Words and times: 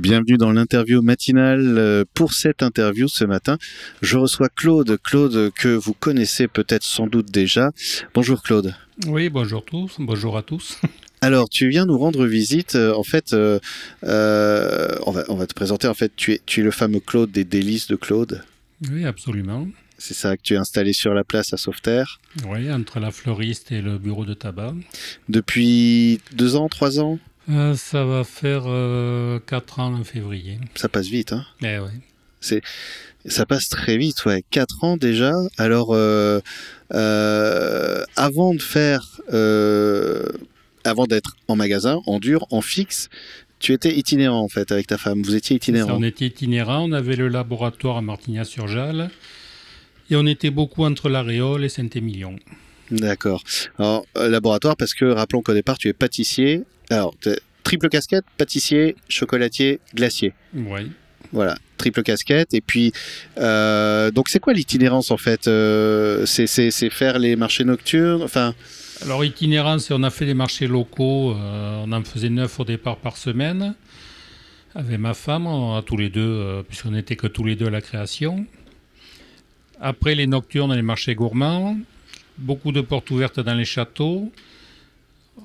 Bienvenue 0.00 0.36
dans 0.36 0.52
l'interview 0.52 1.00
matinale. 1.00 1.78
Euh, 1.78 2.04
Pour 2.12 2.34
cette 2.34 2.62
interview 2.62 3.08
ce 3.08 3.24
matin, 3.24 3.56
je 4.02 4.18
reçois 4.18 4.48
Claude. 4.50 4.98
Claude 5.02 5.50
que 5.54 5.68
vous 5.68 5.94
connaissez 5.94 6.48
peut-être 6.48 6.82
sans 6.82 7.06
doute 7.06 7.30
déjà. 7.30 7.70
Bonjour 8.12 8.42
Claude. 8.42 8.74
Oui, 9.06 9.30
bonjour 9.30 9.64
tous, 9.64 9.96
bonjour 9.98 10.36
à 10.36 10.42
tous. 10.42 10.78
Alors, 11.22 11.48
tu 11.48 11.68
viens 11.70 11.86
nous 11.86 11.96
rendre 11.96 12.26
visite. 12.26 12.74
euh, 12.74 12.92
En 12.94 13.02
fait, 13.04 13.32
euh, 13.32 13.58
euh, 14.04 14.94
on, 15.06 15.12
va, 15.12 15.24
on 15.28 15.34
va 15.36 15.46
te 15.46 15.54
présenter. 15.54 15.88
En 15.88 15.94
fait, 15.94 16.12
tu 16.14 16.32
es, 16.34 16.40
tu 16.44 16.60
es 16.60 16.62
le 16.62 16.70
fameux 16.70 17.00
Claude 17.00 17.30
des 17.30 17.44
délices 17.44 17.86
de 17.88 17.96
Claude. 17.96 18.42
Oui, 18.92 19.06
absolument. 19.06 19.66
C'est 19.98 20.12
ça 20.12 20.36
que 20.36 20.42
tu 20.42 20.52
es 20.52 20.56
installé 20.58 20.92
sur 20.92 21.14
la 21.14 21.24
place 21.24 21.54
à 21.54 21.56
Sauveterre 21.56 22.20
Oui, 22.46 22.70
entre 22.70 23.00
la 23.00 23.10
fleuriste 23.10 23.72
et 23.72 23.80
le 23.80 23.96
bureau 23.96 24.26
de 24.26 24.34
tabac. 24.34 24.74
depuis 25.30 26.20
deux 26.32 26.54
ans, 26.54 26.68
trois 26.68 27.00
ans? 27.00 27.18
Euh, 27.48 27.74
ça 27.74 28.04
va 28.04 28.24
faire 28.24 28.64
4 29.46 29.80
ans 29.80 29.94
en 29.94 30.04
février. 30.04 30.58
Ça 30.74 30.88
passe 30.88 31.06
vite, 31.06 31.32
hein 31.32 31.44
Eh 31.62 31.78
oui. 31.78 31.90
Ça 33.28 33.44
passe 33.44 33.68
très 33.68 33.96
vite, 33.96 34.24
ouais. 34.24 34.44
Quatre 34.50 34.84
ans 34.84 34.96
déjà. 34.96 35.32
Alors, 35.58 35.88
euh, 35.92 36.40
euh, 36.94 38.04
avant 38.14 38.54
de 38.54 38.62
faire, 38.62 39.20
euh, 39.32 40.24
avant 40.84 41.06
d'être 41.06 41.36
en 41.48 41.56
magasin, 41.56 42.00
en 42.06 42.20
dur, 42.20 42.46
en 42.50 42.60
fixe, 42.60 43.08
tu 43.58 43.72
étais 43.72 43.96
itinérant 43.96 44.40
en 44.40 44.48
fait 44.48 44.70
avec 44.70 44.86
ta 44.86 44.98
femme. 44.98 45.22
Vous 45.22 45.34
étiez 45.34 45.54
Ça, 45.54 45.56
itinérant. 45.56 45.96
on 45.98 46.02
était 46.02 46.26
itinérant, 46.26 46.88
on 46.88 46.92
avait 46.92 47.16
le 47.16 47.28
laboratoire 47.28 47.96
à 47.96 48.02
Martignas-sur-Jalles. 48.02 49.10
Et 50.08 50.14
on 50.14 50.26
était 50.26 50.50
beaucoup 50.50 50.84
entre 50.84 51.08
La 51.08 51.22
Réole 51.22 51.64
et 51.64 51.68
Saint-Émilion. 51.68 52.36
D'accord. 52.90 53.42
Alors, 53.78 54.06
euh, 54.16 54.28
laboratoire, 54.28 54.76
parce 54.76 54.94
que 54.94 55.04
rappelons 55.04 55.42
qu'au 55.42 55.54
départ, 55.54 55.78
tu 55.78 55.88
es 55.88 55.92
pâtissier. 55.92 56.62
Alors, 56.90 57.14
triple 57.64 57.88
casquette, 57.88 58.24
pâtissier, 58.38 58.94
chocolatier, 59.08 59.80
glacier. 59.94 60.32
Oui. 60.54 60.90
Voilà, 61.32 61.56
triple 61.76 62.02
casquette. 62.02 62.54
Et 62.54 62.60
puis, 62.60 62.92
euh, 63.38 64.10
donc, 64.12 64.28
c'est 64.28 64.38
quoi 64.38 64.52
l'itinérance 64.52 65.10
en 65.10 65.16
fait 65.16 65.48
Euh, 65.48 66.24
c'est, 66.26 66.70
faire 66.90 67.18
les 67.18 67.34
marchés 67.34 67.64
nocturnes 67.64 68.22
Enfin, 68.22 68.54
Alors, 69.02 69.24
itinérance, 69.24 69.90
on 69.90 70.02
a 70.04 70.10
fait 70.10 70.26
des 70.26 70.34
marchés 70.34 70.68
locaux. 70.68 71.32
euh, 71.36 71.82
on 71.84 71.90
en 71.92 72.04
faisait 72.04 72.28
9 72.30 72.60
au 72.60 72.64
départ 72.64 72.96
par 72.98 73.16
semaine. 73.16 73.74
Avec 74.76 74.98
ma 75.00 75.14
femme, 75.14 75.46
on 75.46 75.74
a 75.76 75.82
tous 75.82 75.96
les 75.96 76.10
deux, 76.10 76.62
puisqu'on 76.68 76.90
n'était 76.90 77.16
que 77.16 77.26
tous 77.26 77.42
les 77.44 77.56
deux 77.56 77.66
à 77.66 77.70
la 77.70 77.80
création. 77.80 78.44
Après 79.80 80.14
les 80.14 80.26
nocturnes 80.26 80.72
et 80.72 80.76
les 80.76 80.82
marchés 80.82 81.14
gourmands, 81.14 81.76
beaucoup 82.38 82.72
de 82.72 82.80
portes 82.80 83.10
ouvertes 83.10 83.40
dans 83.40 83.54
les 83.54 83.64
châteaux. 83.64 84.30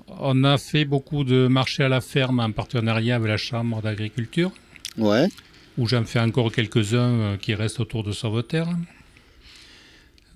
On 0.08 0.44
a 0.44 0.58
fait 0.58 0.86
beaucoup 0.86 1.24
de 1.24 1.48
marchés 1.48 1.84
à 1.84 1.90
la 1.90 2.02
ferme 2.02 2.40
en 2.40 2.52
partenariat 2.52 3.16
avec 3.16 3.30
la 3.30 3.38
Chambre 3.38 3.82
d'agriculture, 3.82 4.52
ouais. 4.98 5.28
où 5.78 5.88
j'en 5.88 6.06
fais 6.06 6.20
encore 6.20 6.52
quelques-uns 6.52 7.20
euh, 7.20 7.38
qui 7.38 7.54
restent 7.54 7.80
autour 7.80 8.04
de 8.04 8.12
Sauveterre. 8.12 8.70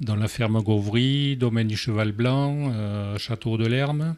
Dans 0.02 0.16
la 0.16 0.28
ferme 0.28 0.62
Gauvry, 0.62 1.38
domaine 1.38 1.68
du 1.68 1.78
Cheval 1.78 2.12
Blanc, 2.12 2.72
euh, 2.74 3.18
château 3.18 3.58
de 3.58 3.66
l'Herme. 3.66 4.16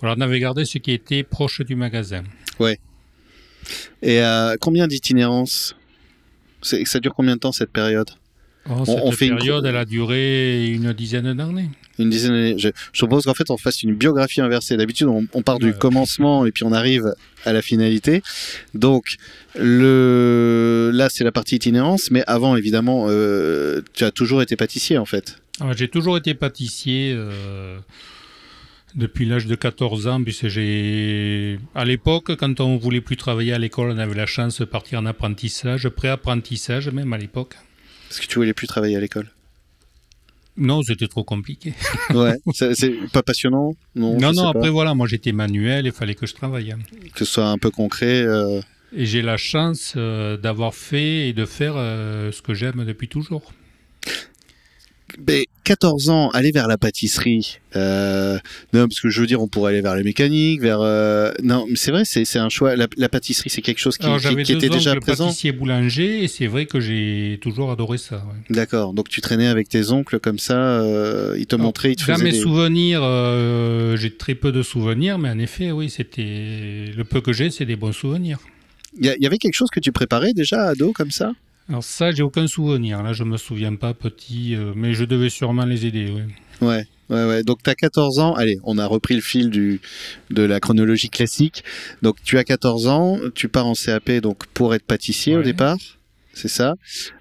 Voilà, 0.00 0.14
on 0.16 0.20
avait 0.20 0.38
gardé 0.38 0.64
ce 0.64 0.78
qui 0.78 0.92
était 0.92 1.24
proche 1.24 1.60
du 1.62 1.74
magasin. 1.74 2.22
Et 4.02 4.20
euh, 4.20 4.56
combien 4.60 4.86
d'itinérance? 4.86 5.74
Ça 6.62 7.00
dure 7.00 7.14
combien 7.14 7.34
de 7.34 7.40
temps 7.40 7.52
cette 7.52 7.70
période? 7.70 8.10
Oh, 8.68 8.84
cette 8.86 8.98
on 9.02 9.10
fait 9.12 9.26
une 9.26 9.36
période, 9.36 9.62
cro- 9.64 9.68
elle 9.68 9.76
a 9.76 9.84
duré 9.84 10.66
une 10.68 10.92
dizaine 10.92 11.34
d'années. 11.34 11.70
Une 11.98 12.08
dizaine 12.10 12.32
d'années. 12.32 12.58
Je, 12.58 12.70
je 12.92 12.98
propose 12.98 13.24
qu'en 13.24 13.34
fait 13.34 13.50
on 13.50 13.56
fasse 13.58 13.82
une 13.82 13.94
biographie 13.94 14.40
inversée. 14.40 14.76
D'habitude 14.76 15.06
on, 15.08 15.26
on 15.34 15.42
part 15.42 15.58
du 15.58 15.72
commencement 15.74 16.46
et 16.46 16.50
puis 16.52 16.64
on 16.64 16.72
arrive 16.72 17.14
à 17.44 17.52
la 17.52 17.60
finalité. 17.62 18.22
Donc 18.72 19.16
le 19.54 20.90
là 20.92 21.08
c'est 21.10 21.24
la 21.24 21.32
partie 21.32 21.56
itinérance, 21.56 22.10
mais 22.10 22.24
avant 22.26 22.56
évidemment 22.56 23.06
euh, 23.08 23.82
tu 23.92 24.04
as 24.04 24.10
toujours 24.10 24.42
été 24.42 24.56
pâtissier 24.56 24.98
en 24.98 25.04
fait. 25.04 25.38
Ah, 25.60 25.70
J'ai 25.76 25.88
toujours 25.88 26.16
été 26.16 26.34
pâtissier 26.34 27.12
euh, 27.14 27.78
depuis 28.96 29.24
l'âge 29.24 29.46
de 29.46 29.54
14 29.54 30.08
ans, 30.08 30.22
puisque 30.22 30.48
j'ai... 30.48 31.58
À 31.76 31.84
l'époque, 31.84 32.34
quand 32.36 32.58
on 32.60 32.76
voulait 32.76 33.00
plus 33.00 33.16
travailler 33.16 33.52
à 33.52 33.58
l'école, 33.58 33.90
on 33.92 33.98
avait 33.98 34.14
la 34.16 34.26
chance 34.26 34.58
de 34.60 34.64
partir 34.64 34.98
en 34.98 35.06
apprentissage, 35.06 35.88
pré-apprentissage 35.88 36.88
même 36.88 37.12
à 37.12 37.18
l'époque. 37.18 37.54
Parce 38.14 38.26
que 38.26 38.30
tu 38.32 38.38
voulais 38.38 38.54
plus 38.54 38.68
travailler 38.68 38.94
à 38.94 39.00
l'école. 39.00 39.26
Non, 40.56 40.82
c'était 40.84 41.08
trop 41.08 41.24
compliqué. 41.24 41.74
Ouais. 42.14 42.36
c'est 42.52 42.92
pas 43.12 43.24
passionnant? 43.24 43.74
Non. 43.96 44.16
non, 44.20 44.32
pas. 44.32 44.50
après 44.50 44.70
voilà, 44.70 44.94
moi 44.94 45.08
j'étais 45.08 45.32
manuel, 45.32 45.86
il 45.86 45.90
fallait 45.92 46.14
que 46.14 46.24
je 46.26 46.34
travaille. 46.34 46.72
Que 47.12 47.18
ce 47.18 47.24
soit 47.24 47.46
un 47.48 47.58
peu 47.58 47.70
concret. 47.72 48.22
euh, 48.22 48.60
Et 48.96 49.04
j'ai 49.04 49.20
la 49.20 49.36
chance 49.36 49.94
euh, 49.96 50.36
d'avoir 50.36 50.76
fait 50.76 51.28
et 51.28 51.32
de 51.32 51.44
faire 51.44 51.74
euh, 51.76 52.30
ce 52.30 52.40
que 52.40 52.54
j'aime 52.54 52.84
depuis 52.84 53.08
toujours. 53.08 53.52
Mais 55.26 55.43
14 55.64 56.10
ans, 56.10 56.28
aller 56.30 56.50
vers 56.52 56.68
la 56.68 56.76
pâtisserie. 56.78 57.58
Euh, 57.74 58.38
non, 58.72 58.86
parce 58.86 59.00
que 59.00 59.08
je 59.08 59.20
veux 59.20 59.26
dire, 59.26 59.40
on 59.42 59.48
pourrait 59.48 59.72
aller 59.72 59.80
vers 59.80 59.96
les 59.96 60.04
mécaniques, 60.04 60.60
vers. 60.60 60.80
euh, 60.80 61.32
non, 61.42 61.66
mais 61.68 61.76
c'est 61.76 61.90
vrai, 61.90 62.04
c'est 62.04 62.38
un 62.38 62.48
choix. 62.48 62.76
La, 62.76 62.86
la 62.96 63.08
pâtisserie, 63.08 63.50
c'est 63.50 63.62
quelque 63.62 63.78
chose 63.80 63.96
qui, 63.98 64.04
Alors 64.06 64.18
qui- 64.18 64.22
j'avais 64.24 64.42
qui 64.44 64.52
deux 64.52 64.58
était 64.58 64.68
déjà 64.68 64.94
présent. 64.96 65.26
pâtissier 65.26 65.52
boulanger 65.52 66.22
et 66.22 66.28
c'est 66.28 66.46
vrai 66.46 66.66
que 66.66 66.78
j'ai 66.80 67.38
toujours 67.42 67.70
adoré 67.72 67.98
ça. 67.98 68.16
ouais. 68.16 68.54
D'accord. 68.54 68.92
Donc 68.92 69.08
tu 69.08 69.20
traînais 69.20 69.46
avec 69.48 69.68
tes 69.68 69.90
oncles 69.90 70.20
comme 70.20 70.38
ça, 70.38 70.54
euh, 70.56 71.34
ils 71.38 71.46
te 71.46 71.56
Alors, 71.56 71.66
montraient, 71.66 71.92
ils 71.92 71.96
te 71.96 72.02
faisaient 72.02 72.22
mes 72.22 72.32
des... 72.32 72.38
souvenirs, 72.38 73.00
euh, 73.02 73.96
j'ai 73.96 74.14
très 74.16 74.34
peu 74.34 74.52
de 74.52 74.62
souvenirs, 74.62 75.18
mais 75.18 75.30
en 75.30 75.38
effet, 75.38 75.72
oui, 75.72 75.90
c'était 75.90 76.92
le 76.96 77.04
peu 77.04 77.20
que 77.20 77.32
j'ai, 77.32 77.50
c'est 77.50 77.64
des 77.66 77.76
bons 77.76 77.92
souvenirs. 77.92 78.38
Il 79.00 79.06
y, 79.06 79.22
y 79.22 79.26
avait 79.26 79.38
quelque 79.38 79.54
chose 79.54 79.70
que 79.70 79.80
tu 79.80 79.90
préparais 79.90 80.34
déjà 80.34 80.66
ado 80.68 80.92
comme 80.92 81.10
ça? 81.10 81.32
Alors 81.68 81.82
ça, 81.84 82.10
j'ai 82.10 82.22
aucun 82.22 82.46
souvenir. 82.46 83.02
Là, 83.02 83.12
je 83.12 83.24
me 83.24 83.36
souviens 83.36 83.74
pas 83.74 83.94
petit, 83.94 84.54
euh, 84.54 84.72
mais 84.76 84.92
je 84.94 85.04
devais 85.04 85.30
sûrement 85.30 85.64
les 85.64 85.86
aider. 85.86 86.12
oui. 86.14 86.22
Ouais. 86.66 86.86
Ouais, 87.10 87.24
ouais. 87.24 87.42
Donc 87.42 87.62
tu 87.62 87.68
as 87.68 87.74
14 87.74 88.18
ans. 88.18 88.32
Allez, 88.34 88.58
on 88.64 88.78
a 88.78 88.86
repris 88.86 89.14
le 89.14 89.20
fil 89.20 89.50
du, 89.50 89.80
de 90.30 90.42
la 90.42 90.58
chronologie 90.60 91.10
classique. 91.10 91.62
Donc 92.00 92.16
tu 92.24 92.38
as 92.38 92.44
14 92.44 92.86
ans, 92.86 93.18
tu 93.34 93.48
pars 93.48 93.66
en 93.66 93.74
CAP 93.74 94.10
donc 94.22 94.46
pour 94.54 94.74
être 94.74 94.84
pâtissier 94.84 95.34
au 95.34 95.38
Ouais. 95.38 95.44
départ. 95.44 95.76
C'est 96.32 96.48
ça. 96.48 96.74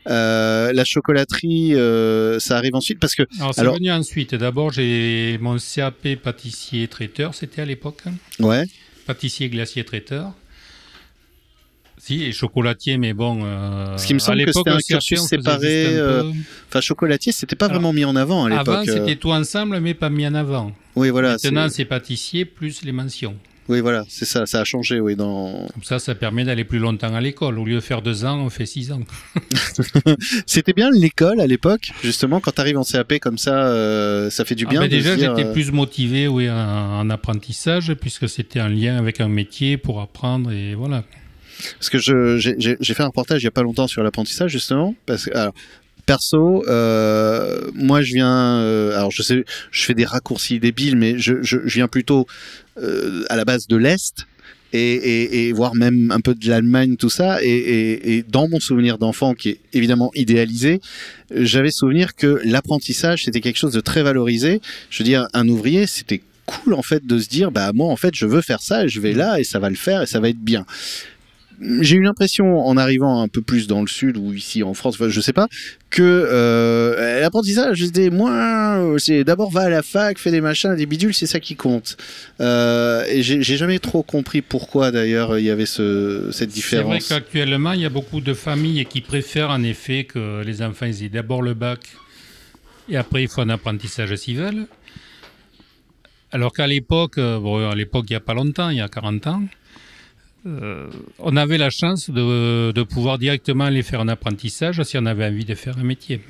Euh, 0.07 0.71
la 0.73 0.85
chocolaterie, 0.85 1.75
euh, 1.75 2.39
ça 2.39 2.57
arrive 2.57 2.75
ensuite 2.75 2.99
parce 2.99 3.13
que 3.13 3.23
Alors 3.39 3.53
c'est 3.53 3.61
Alors- 3.61 3.75
venu 3.75 3.91
ensuite. 3.91 4.33
D'abord, 4.35 4.71
j'ai 4.71 5.37
mon 5.41 5.57
CAP 5.57 6.15
pâtissier 6.15 6.87
traiteur, 6.87 7.35
c'était 7.35 7.61
à 7.61 7.65
l'époque. 7.65 8.03
ouais, 8.39 8.63
Pâtissier 9.05 9.49
glacier 9.49 9.83
traiteur. 9.83 10.31
Si, 12.05 12.21
et 12.23 12.33
chocolatier, 12.33 12.97
mais 12.97 13.13
bon. 13.13 13.39
euh, 13.45 13.85
Parce 13.91 14.03
qu'il 14.05 14.15
me 14.15 14.19
semble 14.19 14.39
que 14.39 14.45
l'époque, 14.47 14.67
c'était 14.67 14.93
un 14.93 14.97
cursus 14.97 15.21
séparé, 15.21 15.85
euh, 15.87 16.23
enfin 16.67 16.81
chocolatier, 16.81 17.31
c'était 17.31 17.55
pas 17.55 17.67
Alors, 17.67 17.75
vraiment 17.77 17.93
mis 17.93 18.03
en 18.03 18.17
avant 18.17 18.43
à 18.43 18.49
l'époque. 18.49 18.67
Avant, 18.67 18.81
euh. 18.81 18.85
c'était 18.93 19.15
tout 19.15 19.31
ensemble, 19.31 19.79
mais 19.79 19.93
pas 19.93 20.09
mis 20.09 20.27
en 20.27 20.33
avant. 20.35 20.73
Oui, 20.97 21.11
voilà. 21.11 21.37
Maintenant, 21.41 21.69
c'est- 21.69 21.85
pâtissier 21.85 22.43
plus 22.43 22.83
les 22.83 22.91
mentions. 22.91 23.35
Oui, 23.69 23.79
voilà, 23.79 24.03
c'est 24.09 24.25
ça. 24.25 24.45
Ça 24.45 24.59
a 24.59 24.63
changé, 24.65 24.99
oui, 24.99 25.15
dans. 25.15 25.65
Comme 25.73 25.83
ça, 25.83 25.97
ça 25.97 26.13
permet 26.15 26.43
d'aller 26.43 26.65
plus 26.65 26.79
longtemps 26.79 27.15
à 27.15 27.21
l'école. 27.21 27.57
Au 27.57 27.63
lieu 27.63 27.75
de 27.75 27.79
faire 27.79 28.01
deux 28.01 28.25
ans, 28.25 28.37
on 28.41 28.49
fait 28.49 28.65
six 28.65 28.91
ans. 28.91 28.99
C'était 30.45 30.73
bien 30.73 30.89
l'école 30.91 31.39
à 31.39 31.47
l'époque, 31.47 31.91
justement, 32.03 32.41
quand 32.41 32.51
tu 32.51 32.59
arrives 32.59 32.77
en 32.77 32.83
CAP 32.83 33.19
comme 33.19 33.37
ça, 33.37 33.67
euh, 33.67 34.29
ça 34.29 34.43
fait 34.43 34.55
du 34.55 34.65
Ah 34.67 34.71
bien. 34.71 34.81
ben 34.81 34.89
de 34.89 34.91
se 34.91 34.97
déjà, 34.97 35.15
dire, 35.15 35.35
j'étais 35.37 35.47
euh, 35.47 35.53
plus 35.53 35.71
motivé 35.71 36.27
oui, 36.27 36.49
en, 36.49 36.55
en 36.99 37.09
apprentissage, 37.09 37.93
puisque 37.93 38.27
c'était 38.27 38.59
un 38.59 38.67
lien 38.67 38.97
avec 38.97 39.21
un 39.21 39.29
métier 39.29 39.77
pour 39.77 40.01
apprendre. 40.01 40.51
Et 40.51 40.75
voilà. 40.75 41.05
Parce 41.79 41.90
que 41.90 41.97
j'ai 41.97 42.94
fait 42.94 43.03
un 43.03 43.07
reportage 43.07 43.41
il 43.41 43.46
y 43.46 43.47
a 43.47 43.51
pas 43.51 43.63
longtemps 43.63 43.88
sur 43.88 44.03
l'apprentissage, 44.03 44.51
justement. 44.51 44.96
Parce 45.06 45.25
que, 45.25 45.35
alors, 45.35 45.53
perso, 46.06 46.63
euh, 46.68 47.62
moi 47.74 48.01
je 48.01 48.13
viens. 48.13 48.59
euh, 48.59 48.97
alors, 48.97 49.12
je 49.12 49.22
sais, 49.22 49.46
je 49.72 49.84
fais 49.84 49.94
des 49.94 50.06
raccourcis 50.06 50.59
débiles, 50.59 50.97
mais 50.97 51.18
je, 51.18 51.57
viens 51.66 51.88
plutôt 51.88 52.28
euh, 52.81 53.24
à 53.29 53.35
la 53.35 53.46
base 53.46 53.68
de 53.68 53.78
l'Est. 53.78 54.28
Et, 54.75 55.50
et, 55.50 55.53
voire 55.53 55.75
même 55.75 56.09
un 56.09 56.19
peu 56.19 56.34
de 56.34 56.50
l'Allemagne, 56.50 56.95
tout 56.95 57.12
ça. 57.12 57.38
Et 57.44 58.25
dans 58.27 58.48
mon 58.48 58.59
souvenir 58.59 58.98
d'enfant, 58.98 59.36
qui 59.36 59.50
est 59.50 59.59
évidemment 59.71 60.09
idéalisé, 60.16 60.81
j'avais 61.30 61.69
souvenir 61.69 62.16
que 62.16 62.42
l'apprentissage, 62.44 63.25
c'était 63.25 63.39
quelque 63.39 63.59
chose 63.59 63.74
de 63.74 63.81
très 63.81 64.01
valorisé. 64.01 64.62
Je 64.89 65.04
veux 65.04 65.06
dire, 65.06 65.27
un 65.33 65.48
ouvrier, 65.48 65.86
c'était 65.86 66.24
cool 66.48 66.74
en 66.74 66.81
fait 66.81 67.06
de 67.06 67.19
se 67.19 67.30
dire, 67.30 67.51
bah 67.51 67.71
moi 67.74 67.88
en 67.88 67.95
fait 67.95 68.13
je 68.16 68.25
veux 68.25 68.42
faire 68.42 68.62
ça, 68.62 68.86
et 68.86 68.89
je 68.89 69.00
vais 69.00 69.13
là 69.13 69.39
et 69.39 69.44
ça 69.44 69.59
va 69.59 69.69
le 69.69 69.75
faire 69.75 70.01
et 70.01 70.06
ça 70.06 70.19
va 70.19 70.30
être 70.30 70.39
bien. 70.39 70.66
J'ai 71.81 71.95
eu 71.95 72.01
l'impression, 72.04 72.60
en 72.65 72.75
arrivant 72.77 73.21
un 73.21 73.27
peu 73.27 73.42
plus 73.42 73.68
dans 73.68 73.81
le 73.81 73.88
sud 73.88 74.18
ou 74.18 74.33
ici 74.33 74.63
en 74.63 74.74
France, 74.74 74.95
enfin, 74.95 75.10
je 75.10 75.21
sais 75.21 75.33
pas, 75.33 75.48
que 75.89 76.01
euh, 76.04 77.21
l'apprentissage 77.21 77.83
c'était 77.83 78.10
moins. 78.10 78.98
C'est 78.98 79.24
d'abord 79.24 79.51
va 79.51 79.62
à 79.62 79.69
la 79.69 79.81
fac, 79.83 80.18
fais 80.18 80.31
des 80.31 80.42
machins, 80.42 80.75
des 80.75 80.86
bidules, 80.86 81.13
c'est 81.13 81.27
ça 81.27 81.39
qui 81.39 81.56
compte. 81.56 81.98
Euh, 82.42 83.06
et 83.10 83.21
j'ai 83.24 83.42
jamais 83.57 83.80
trop 83.80 84.04
compris 84.04 84.42
pourquoi 84.42 84.92
d'ailleurs 84.92 85.38
il 85.39 85.45
y 85.45 85.50
avait 85.50 85.65
ce, 85.65 86.30
cette 86.31 86.51
C'est 86.51 86.77
vrai 86.81 86.98
différence. 86.98 87.07
qu'actuellement, 87.10 87.71
il 87.74 87.81
y 87.81 87.86
a 87.86 87.89
beaucoup 87.89 88.21
de 88.21 88.33
familles 88.33 88.86
qui 88.86 89.01
préfèrent 89.01 89.50
en 89.51 89.63
effet 89.63 90.04
que 90.06 90.44
les 90.44 90.62
enfants 90.62 90.86
ils 90.88 91.04
aient 91.04 91.09
d'abord 91.09 91.42
le 91.42 91.54
bac 91.54 91.80
et 92.89 92.98
après 92.98 93.24
il 93.24 93.30
faut 93.30 93.42
un 93.42 93.50
apprentissage 93.50 94.13
s'ils 94.16 94.38
veulent. 94.38 94.66
Alors 96.31 96.51
qu'à 96.51 96.66
l'époque, 96.68 97.19
euh, 97.19 97.39
bon, 97.39 97.69
à 97.69 97.75
l'époque 97.75 98.06
il 98.09 98.13
n'y 98.13 98.18
a 98.18 98.19
pas 98.19 98.33
longtemps, 98.33 98.69
il 98.69 98.77
y 98.77 98.81
a 98.81 98.88
40 98.89 99.27
ans, 99.27 99.44
euh, 100.45 100.90
on 101.19 101.36
avait 101.38 101.57
la 101.57 101.69
chance 101.69 102.10
de, 102.10 102.72
de 102.72 102.84
pouvoir 102.84 103.18
directement 103.18 103.66
aller 103.66 103.84
faire 103.84 104.01
un 104.01 104.07
apprentissage 104.07 104.81
si 104.84 104.98
on 104.98 105.06
avait 105.06 105.25
envie 105.25 105.45
de 105.45 105.56
faire 105.56 105.78
un 105.78 105.84
métier. 105.84 106.22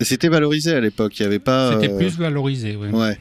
C'était 0.00 0.28
valorisé 0.28 0.72
à 0.72 0.80
l'époque, 0.80 1.18
il 1.18 1.24
y 1.24 1.26
avait 1.26 1.38
pas. 1.38 1.72
C'était 1.74 1.92
euh, 1.92 1.98
plus 1.98 2.16
valorisé, 2.16 2.76
oui. 2.76 2.88
Ouais. 2.88 3.18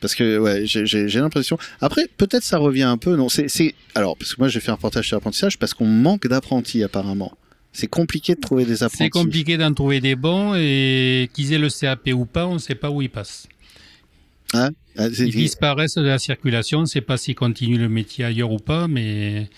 Parce 0.00 0.14
que 0.14 0.38
ouais, 0.38 0.62
j'ai- 0.64 1.08
l'impression. 1.20 1.58
Après, 1.80 2.08
peut-être 2.16 2.42
ça 2.44 2.58
revient 2.58 2.82
un 2.84 2.98
peu. 2.98 3.16
Non, 3.16 3.28
c'est 3.28 3.48
c'est- 3.48 3.74
alors 3.94 4.16
parce 4.16 4.34
que 4.34 4.40
moi 4.40 4.48
j'ai 4.48 4.60
fait 4.60 4.70
un 4.70 4.74
reportage 4.74 5.06
sur 5.08 5.16
l'apprentissage 5.16 5.58
parce 5.58 5.74
qu'on 5.74 5.86
manque 5.86 6.26
d'apprentis 6.28 6.82
apparemment. 6.82 7.32
C'est 7.72 7.86
compliqué 7.88 8.34
de 8.34 8.40
trouver 8.40 8.64
des 8.64 8.82
apprentis. 8.82 9.04
C'est 9.04 9.10
compliqué 9.10 9.56
d'en 9.56 9.72
trouver 9.72 10.00
des 10.00 10.16
bons 10.16 10.54
et 10.56 11.28
qu'ils 11.34 11.52
aient 11.52 11.58
le 11.58 11.68
CAP 11.68 12.08
ou 12.14 12.24
pas, 12.24 12.46
on 12.46 12.54
ne 12.54 12.58
sait 12.58 12.74
pas 12.74 12.90
où 12.90 13.02
ils 13.02 13.10
passent. 13.10 13.46
Ah, 14.54 14.70
c'est- 14.96 15.26
Ils 15.28 15.34
disparaissent 15.34 15.94
de 15.96 16.02
la 16.02 16.18
circulation, 16.18 16.78
on 16.78 16.82
ne 16.82 16.86
sait 16.86 17.00
pas 17.00 17.16
s'ils 17.16 17.34
continuent 17.34 17.78
le 17.78 17.88
métier 17.88 18.24
ailleurs 18.24 18.50
ou 18.50 18.58
pas, 18.58 18.88
mais 18.88 19.48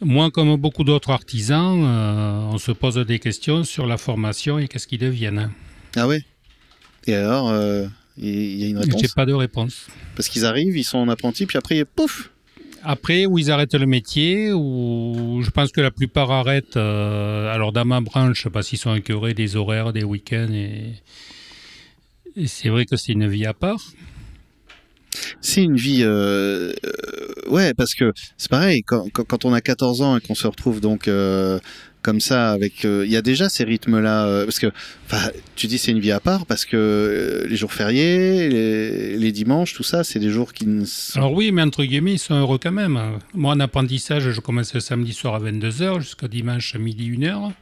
moi, 0.00 0.30
comme 0.30 0.54
beaucoup 0.56 0.84
d'autres 0.84 1.10
artisans, 1.10 1.82
euh, 1.84 2.40
on 2.52 2.58
se 2.58 2.72
pose 2.72 2.94
des 2.96 3.18
questions 3.18 3.64
sur 3.64 3.86
la 3.86 3.96
formation 3.96 4.58
et 4.58 4.68
qu'est-ce 4.68 4.86
qu'ils 4.86 5.00
deviennent. 5.00 5.50
Ah 5.96 6.06
ouais. 6.06 6.22
Et 7.06 7.14
alors, 7.14 7.48
euh, 7.50 7.86
il 8.18 8.26
il 8.28 8.60
y 8.60 8.64
a 8.64 8.68
une 8.68 8.78
réponse. 8.78 9.00
J'ai 9.00 9.08
pas 9.14 9.26
de 9.26 9.32
réponse. 9.32 9.86
Parce 10.14 10.28
qu'ils 10.28 10.44
arrivent, 10.44 10.76
ils 10.76 10.84
sont 10.84 10.98
en 10.98 11.08
apprenti, 11.08 11.46
puis 11.46 11.58
après, 11.58 11.84
pouf. 11.84 12.30
Après, 12.84 13.26
où 13.26 13.38
ils 13.38 13.50
arrêtent 13.50 13.74
le 13.74 13.86
métier, 13.86 14.52
ou 14.52 15.40
je 15.44 15.50
pense 15.50 15.72
que 15.72 15.80
la 15.80 15.90
plupart 15.90 16.30
arrêtent, 16.30 16.76
euh, 16.76 17.52
alors 17.52 17.72
dans 17.72 17.84
ma 17.84 18.00
branche, 18.00 18.48
parce 18.48 18.68
qu'ils 18.68 18.78
sont 18.78 18.90
incurés 18.90 19.34
des 19.34 19.56
horaires, 19.56 19.92
des 19.92 20.04
week-ends, 20.04 20.52
et, 20.52 20.92
et 22.36 22.46
c'est 22.46 22.68
vrai 22.68 22.84
que 22.86 22.96
c'est 22.96 23.12
une 23.12 23.28
vie 23.28 23.46
à 23.46 23.54
part. 23.54 23.80
C'est 25.40 25.62
une 25.62 25.76
vie. 25.76 26.02
euh, 26.02 26.72
euh, 26.84 27.48
ouais, 27.50 27.72
parce 27.74 27.94
que 27.94 28.12
c'est 28.36 28.50
pareil, 28.50 28.82
quand, 28.82 29.44
on 29.44 29.52
a 29.54 29.60
14 29.60 30.02
ans 30.02 30.16
et 30.16 30.20
qu'on 30.20 30.34
se 30.34 30.46
retrouve 30.46 30.80
donc 30.80 31.08
euh, 31.08 31.58
comme 32.02 32.20
ça, 32.20 32.52
avec. 32.52 32.84
Il 32.84 33.06
y 33.10 33.16
a 33.16 33.22
déjà 33.22 33.48
ces 33.48 33.64
rythmes-là. 33.64 34.44
parce 34.44 34.58
que, 34.58 34.70
tu 35.54 35.66
dis 35.68 35.78
c'est 35.78 35.90
une 35.92 36.00
vie 36.00 36.12
à 36.12 36.20
part, 36.20 36.44
parce 36.44 36.66
que 36.66 37.46
les 37.48 37.56
jours 37.56 37.72
fériés, 37.72 38.48
les, 38.50 39.16
les 39.16 39.32
dimanches, 39.32 39.72
tout 39.72 39.82
ça, 39.82 40.04
c'est 40.04 40.18
des 40.18 40.30
jours 40.30 40.52
qui 40.52 40.66
ne. 40.66 40.84
sont- 40.84 41.18
Alors 41.18 41.32
oui, 41.32 41.50
mais 41.50 41.62
entre 41.62 41.82
guillemets, 41.84 42.12
ils 42.14 42.18
sont 42.18 42.34
heureux 42.34 42.58
quand 42.62 42.72
même. 42.72 43.00
Moi, 43.32 43.54
en 43.54 43.60
apprentissage, 43.60 44.30
je 44.30 44.40
commence 44.40 44.74
le 44.74 44.80
samedi 44.80 45.14
soir 45.14 45.34
à 45.36 45.40
22h 45.40 46.00
jusqu'à 46.00 46.28
dimanche 46.28 46.74
à 46.74 46.78
midi 46.78 47.10
1h. 47.10 47.52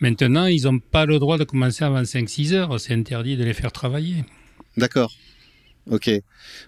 Maintenant, 0.00 0.46
ils 0.46 0.64
n'ont 0.64 0.78
pas 0.78 1.04
le 1.06 1.18
droit 1.18 1.36
de 1.38 1.44
commencer 1.44 1.84
avant 1.84 2.02
5-6 2.02 2.52
heures. 2.54 2.80
C'est 2.80 2.94
interdit 2.94 3.36
de 3.36 3.44
les 3.44 3.52
faire 3.54 3.72
travailler. 3.72 4.24
D'accord. 4.76 5.12
Ok. 5.90 6.10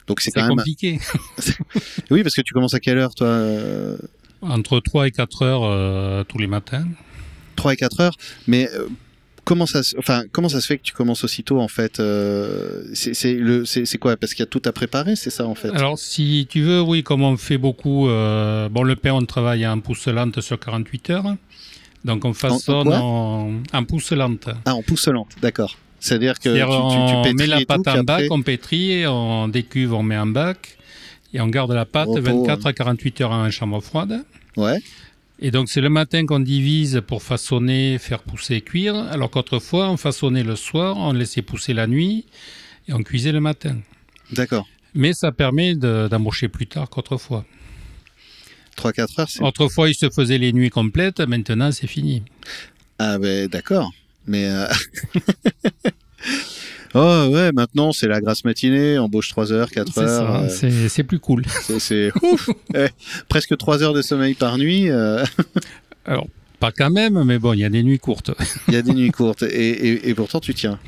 Donc 0.06 0.20
c'est 0.20 0.30
quand 0.30 0.42
même. 0.48 0.56
compliqué. 0.56 0.98
Oui, 2.10 2.22
parce 2.22 2.34
que 2.34 2.42
tu 2.42 2.52
commences 2.52 2.74
à 2.74 2.80
quelle 2.80 2.98
heure, 2.98 3.14
toi 3.14 3.26
euh, 3.28 3.96
Entre 4.42 4.80
3 4.80 5.06
et 5.08 5.10
4 5.10 5.42
heures 5.42 5.62
euh, 5.64 6.24
tous 6.24 6.38
les 6.38 6.46
matins. 6.46 6.86
3 7.56 7.72
et 7.74 7.76
4 7.76 8.00
heures. 8.00 8.16
Mais 8.46 8.68
euh, 8.74 8.88
comment 9.44 9.66
ça, 9.66 9.82
se- 9.82 9.96
enfin, 9.98 10.24
comment 10.32 10.48
ça 10.48 10.60
se 10.60 10.66
fait 10.66 10.78
que 10.78 10.82
tu 10.82 10.92
commences 10.92 11.24
aussitôt 11.24 11.60
en 11.60 11.68
fait 11.68 12.00
euh, 12.00 12.84
C'est 12.94 13.34
le, 13.34 13.64
quoi? 13.98 14.16
Parce 14.16 14.34
qu'il 14.34 14.40
y 14.42 14.48
a 14.48 14.50
tout 14.50 14.62
à 14.64 14.72
préparer, 14.72 15.16
c'est 15.16 15.30
ça 15.30 15.46
en 15.46 15.54
fait? 15.54 15.70
Alors, 15.70 15.98
si 15.98 16.46
tu 16.50 16.62
veux, 16.62 16.80
oui, 16.82 17.02
comme 17.02 17.22
on 17.22 17.36
fait 17.36 17.58
beaucoup, 17.58 18.06
bon, 18.06 18.82
le 18.82 18.94
pain, 18.96 19.12
on 19.12 19.24
travaille 19.24 19.66
en 19.66 19.80
pousse 19.80 20.06
lente 20.08 20.40
sur 20.40 20.58
48 20.58 21.10
heures. 21.10 21.36
Donc, 22.04 22.24
on 22.24 22.32
façonne 22.32 22.88
en, 22.92 23.50
en 23.72 23.84
pousse 23.84 24.10
lente. 24.12 24.48
Ah, 24.64 24.74
en 24.74 24.82
pousse-lente, 24.82 25.36
d'accord. 25.40 25.76
C'est-à-dire 26.00 26.34
que 26.34 26.48
tu, 26.48 26.48
C'est-à-dire, 26.48 26.66
tu, 26.66 26.96
tu 27.28 27.30
on 27.30 27.34
met 27.34 27.46
la 27.46 27.64
pâte 27.64 27.86
en 27.86 28.02
bac, 28.02 28.22
après- 28.24 28.28
on 28.30 28.42
pétrit, 28.42 29.06
on 29.06 29.46
décuve, 29.48 29.92
on 29.94 30.02
met 30.02 30.16
en 30.18 30.26
bac, 30.26 30.76
et 31.32 31.40
on 31.40 31.46
garde 31.46 31.70
la 31.72 31.84
pâte 31.86 32.08
Repos, 32.08 32.20
24 32.22 32.66
hein. 32.66 32.70
à 32.70 32.72
48 32.72 33.20
heures 33.20 33.30
en 33.30 33.50
chambre 33.50 33.80
froide. 33.80 34.24
Ouais. 34.56 34.78
Et 35.38 35.50
donc, 35.52 35.68
c'est 35.68 35.80
le 35.80 35.88
matin 35.90 36.26
qu'on 36.26 36.40
divise 36.40 37.02
pour 37.06 37.22
façonner, 37.22 37.98
faire 37.98 38.20
pousser 38.20 38.56
et 38.56 38.60
cuire, 38.62 38.96
alors 38.96 39.30
qu'autrefois, 39.30 39.88
on 39.90 39.96
façonnait 39.96 40.42
le 40.44 40.56
soir, 40.56 40.96
on 40.98 41.12
laissait 41.12 41.42
pousser 41.42 41.72
la 41.72 41.86
nuit, 41.86 42.26
et 42.88 42.92
on 42.92 43.02
cuisait 43.02 43.32
le 43.32 43.40
matin. 43.40 43.76
D'accord. 44.32 44.66
Mais 44.94 45.12
ça 45.12 45.30
permet 45.32 45.74
de- 45.76 46.08
d'embaucher 46.10 46.48
plus 46.48 46.66
tard 46.66 46.90
qu'autrefois. 46.90 47.44
3-4 48.76 49.20
heures, 49.20 49.28
c'est. 49.30 49.42
Autrefois, 49.42 49.88
ils 49.88 49.94
se 49.94 50.08
faisaient 50.10 50.38
les 50.38 50.52
nuits 50.52 50.70
complètes, 50.70 51.20
maintenant, 51.20 51.70
c'est 51.72 51.86
fini. 51.86 52.22
Ah, 52.98 53.18
ben 53.18 53.48
d'accord. 53.48 53.90
Mais. 54.26 54.46
euh, 54.48 54.66
oh, 56.94 57.28
ouais, 57.32 57.52
maintenant, 57.52 57.92
c'est 57.92 58.08
la 58.08 58.20
grasse 58.20 58.44
matinée, 58.44 58.98
embauche 58.98 59.28
3 59.30 59.52
heures, 59.52 59.70
4 59.70 59.92
C'est 59.92 60.00
heures. 60.00 60.34
euh, 60.44 60.88
c'est- 60.88 61.04
plus 61.04 61.18
cool. 61.18 61.44
c'est- 61.62 61.78
c'est. 61.78 62.12
ouf 62.22 62.50
Presque 63.28 63.56
3 63.56 63.82
heures 63.82 63.94
de 63.94 64.02
sommeil 64.02 64.34
par 64.34 64.58
nuit. 64.58 64.90
euh, 64.90 65.24
Alors, 66.04 66.26
pas 66.60 66.70
quand 66.72 66.90
même, 66.90 67.22
mais 67.24 67.38
bon, 67.38 67.52
il 67.54 67.60
y 67.60 67.64
a 67.64 67.70
des 67.70 67.82
nuits 67.82 67.98
courtes. 67.98 68.30
Il 68.68 68.74
y 68.74 68.76
a 68.76 68.82
des 68.82 68.92
nuits 68.92 69.10
courtes. 69.10 69.42
Et, 69.42 69.70
et, 69.88 70.08
et 70.10 70.14
pourtant, 70.14 70.38
tu 70.40 70.54
tiens. 70.54 70.78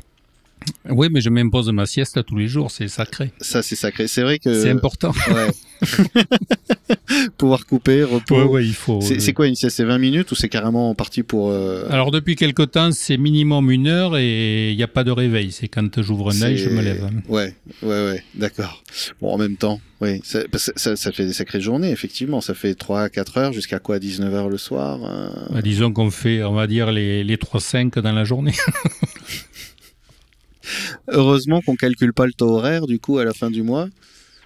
Oui, 0.89 1.09
mais 1.11 1.21
je 1.21 1.29
m'impose 1.29 1.69
ma 1.71 1.85
sieste 1.85 2.23
tous 2.25 2.37
les 2.37 2.47
jours, 2.47 2.71
c'est 2.71 2.87
sacré. 2.87 3.31
Ça, 3.39 3.61
c'est 3.61 3.75
sacré. 3.75 4.07
C'est 4.07 4.23
vrai 4.23 4.39
que. 4.39 4.61
C'est 4.61 4.69
important. 4.69 5.13
Ouais. 5.31 5.47
Pouvoir 7.37 7.65
couper, 7.65 8.03
repos. 8.03 8.59
il 8.59 8.73
faut. 8.73 9.01
C'est 9.01 9.19
c'est 9.19 9.33
quoi 9.33 9.47
une 9.47 9.55
sieste 9.55 9.75
C'est 9.75 9.83
20 9.83 9.97
minutes 9.97 10.31
ou 10.31 10.35
c'est 10.35 10.47
carrément 10.47 10.95
parti 10.95 11.21
pour. 11.21 11.51
euh, 11.51 11.85
Alors, 11.89 12.11
depuis 12.11 12.35
quelque 12.35 12.63
temps, 12.63 12.91
c'est 12.91 13.17
minimum 13.17 13.69
une 13.69 13.87
heure 13.87 14.17
et 14.17 14.71
il 14.71 14.77
n'y 14.77 14.83
a 14.83 14.87
pas 14.87 15.03
de 15.03 15.11
réveil. 15.11 15.51
C'est 15.51 15.67
quand 15.67 16.01
j'ouvre 16.01 16.31
un 16.33 16.41
œil, 16.43 16.57
je 16.57 16.69
me 16.69 16.81
lève. 16.81 17.09
Ouais, 17.27 17.53
ouais, 17.83 18.05
ouais, 18.05 18.23
d'accord. 18.35 18.83
Bon, 19.21 19.33
en 19.33 19.37
même 19.37 19.57
temps, 19.57 19.81
oui, 20.01 20.21
ça, 20.23 20.41
fait 21.11 21.25
des 21.25 21.33
sacrées 21.33 21.61
journées, 21.61 21.91
effectivement. 21.91 22.39
Ça 22.41 22.53
fait 22.53 22.73
3 22.73 23.09
4 23.09 23.37
heures 23.37 23.53
jusqu'à 23.53 23.79
quoi 23.79 23.99
19 23.99 24.33
heures 24.33 24.49
le 24.49 24.57
soir 24.57 24.99
euh, 25.03 25.29
Bah, 25.51 25.61
disons 25.61 25.91
qu'on 25.91 26.09
fait, 26.09 26.41
on 26.43 26.53
va 26.53 26.67
dire, 26.67 26.91
les, 26.91 27.23
les 27.23 27.37
3-5 27.37 27.99
dans 27.99 28.13
la 28.13 28.23
journée. 28.23 28.53
Heureusement 31.07 31.61
qu'on 31.61 31.75
calcule 31.75 32.13
pas 32.13 32.25
le 32.25 32.33
taux 32.33 32.49
horaire, 32.49 32.87
du 32.87 32.99
coup, 32.99 33.17
à 33.17 33.25
la 33.25 33.33
fin 33.33 33.49
du 33.49 33.63
mois. 33.63 33.87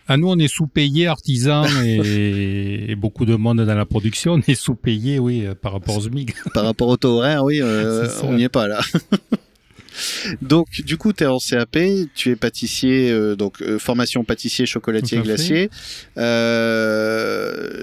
À 0.09 0.17
nous, 0.17 0.27
on 0.27 0.39
est 0.39 0.47
sous-payé, 0.47 1.05
artisans 1.05 1.67
et, 1.85 2.91
et 2.91 2.95
beaucoup 2.95 3.25
de 3.25 3.35
monde 3.35 3.61
dans 3.61 3.75
la 3.75 3.85
production. 3.85 4.33
On 4.33 4.41
est 4.41 4.55
sous-payé, 4.55 5.19
oui, 5.19 5.45
euh, 5.45 5.53
par 5.53 5.71
rapport 5.71 5.97
au 5.97 6.01
SMIC. 6.01 6.33
Par 6.55 6.65
rapport 6.65 6.87
au 6.87 6.97
taux 6.97 7.17
horaire, 7.17 7.43
oui, 7.43 7.61
euh, 7.61 8.07
on 8.23 8.33
n'y 8.33 8.43
est 8.43 8.49
pas 8.49 8.67
là. 8.67 8.81
donc, 10.41 10.67
du 10.83 10.97
coup, 10.97 11.13
tu 11.13 11.25
es 11.25 11.27
en 11.27 11.37
CAP, 11.37 11.77
tu 12.15 12.31
es 12.31 12.35
pâtissier, 12.35 13.11
euh, 13.11 13.35
donc 13.35 13.61
euh, 13.61 13.77
formation 13.77 14.23
pâtissier, 14.23 14.65
chocolatier, 14.65 15.19
glacier. 15.19 15.69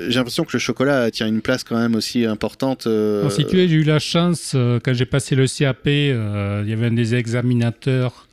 J'ai 0.07 0.15
l'impression 0.15 0.45
que 0.45 0.53
le 0.53 0.59
chocolat 0.59 1.11
tient 1.11 1.27
une 1.27 1.41
place 1.41 1.65
quand 1.65 1.77
même 1.77 1.95
aussi 1.95 2.25
importante. 2.25 2.87
euh, 2.87 3.29
si 3.31 3.45
tu 3.47 3.57
j'ai 3.57 3.75
eu 3.75 3.83
la 3.83 3.99
chance, 3.99 4.53
euh, 4.55 4.79
quand 4.83 4.95
j'ai 4.95 5.07
passé 5.07 5.35
le 5.35 5.47
CAP, 5.47 5.87
euh, 5.87 6.63
il 6.65 6.71
y 6.71 6.73
avait 6.73 6.87
un 6.87 6.93
des 6.93 7.15
examinateurs 7.15 8.29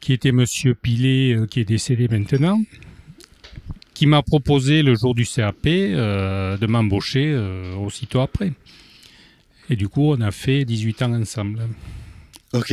qui 0.00 0.12
était 0.12 0.32
Monsieur 0.32 0.74
Pilet, 0.74 1.36
qui 1.50 1.60
est 1.60 1.64
décédé 1.64 2.08
maintenant, 2.08 2.60
qui 3.92 4.06
m'a 4.06 4.22
proposé 4.22 4.82
le 4.82 4.94
jour 4.94 5.14
du 5.14 5.26
CAP 5.26 5.64
de 5.64 6.66
m'embaucher 6.66 7.36
aussitôt 7.78 8.20
après. 8.20 8.52
Et 9.68 9.76
du 9.76 9.88
coup, 9.88 10.12
on 10.12 10.20
a 10.20 10.30
fait 10.30 10.64
18 10.64 11.02
ans 11.02 11.12
ensemble. 11.12 11.60
Ok. 12.52 12.72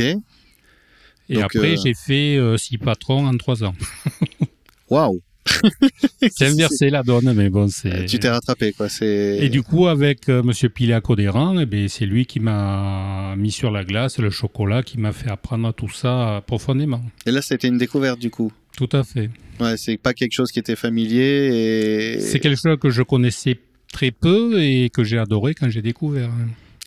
Et 1.28 1.34
Donc, 1.34 1.44
après, 1.44 1.72
euh, 1.72 1.76
j'ai 1.84 1.94
fait 1.94 2.36
euh, 2.36 2.56
six 2.56 2.78
patrons 2.78 3.26
en 3.26 3.36
trois 3.36 3.62
ans. 3.62 3.74
Waouh. 4.90 5.20
C'est 6.30 6.46
inversé 6.46 6.90
la 6.90 7.02
donne, 7.02 7.32
mais 7.34 7.48
bon, 7.48 7.68
c'est. 7.68 8.06
Tu 8.06 8.18
t'es 8.18 8.28
rattrapé, 8.28 8.72
quoi. 8.72 8.88
C'est. 8.88 9.38
Et 9.40 9.48
du 9.48 9.62
coup, 9.62 9.86
avec 9.86 10.28
euh, 10.28 10.42
Monsieur 10.42 10.68
Pilet 10.68 11.00
Codéran, 11.00 11.58
eh 11.58 11.66
ben, 11.66 11.88
c'est 11.88 12.06
lui 12.06 12.26
qui 12.26 12.40
m'a 12.40 13.34
mis 13.36 13.52
sur 13.52 13.70
la 13.70 13.84
glace 13.84 14.18
le 14.18 14.30
chocolat, 14.30 14.82
qui 14.82 14.98
m'a 14.98 15.12
fait 15.12 15.30
apprendre 15.30 15.72
tout 15.72 15.88
ça 15.88 16.36
euh, 16.36 16.40
profondément. 16.40 17.02
Et 17.26 17.30
là, 17.30 17.42
c'était 17.42 17.68
une 17.68 17.78
découverte, 17.78 18.18
du 18.18 18.30
coup. 18.30 18.52
Tout 18.76 18.88
à 18.92 19.04
fait. 19.04 19.30
Ouais, 19.60 19.76
c'est 19.76 19.96
pas 19.96 20.14
quelque 20.14 20.32
chose 20.32 20.52
qui 20.52 20.58
était 20.58 20.76
familier 20.76 22.16
et. 22.16 22.20
C'est 22.20 22.40
quelque 22.40 22.60
chose 22.60 22.78
que 22.80 22.90
je 22.90 23.02
connaissais 23.02 23.58
très 23.92 24.10
peu 24.10 24.60
et 24.62 24.90
que 24.90 25.04
j'ai 25.04 25.18
adoré 25.18 25.54
quand 25.54 25.68
j'ai 25.68 25.82
découvert. 25.82 26.30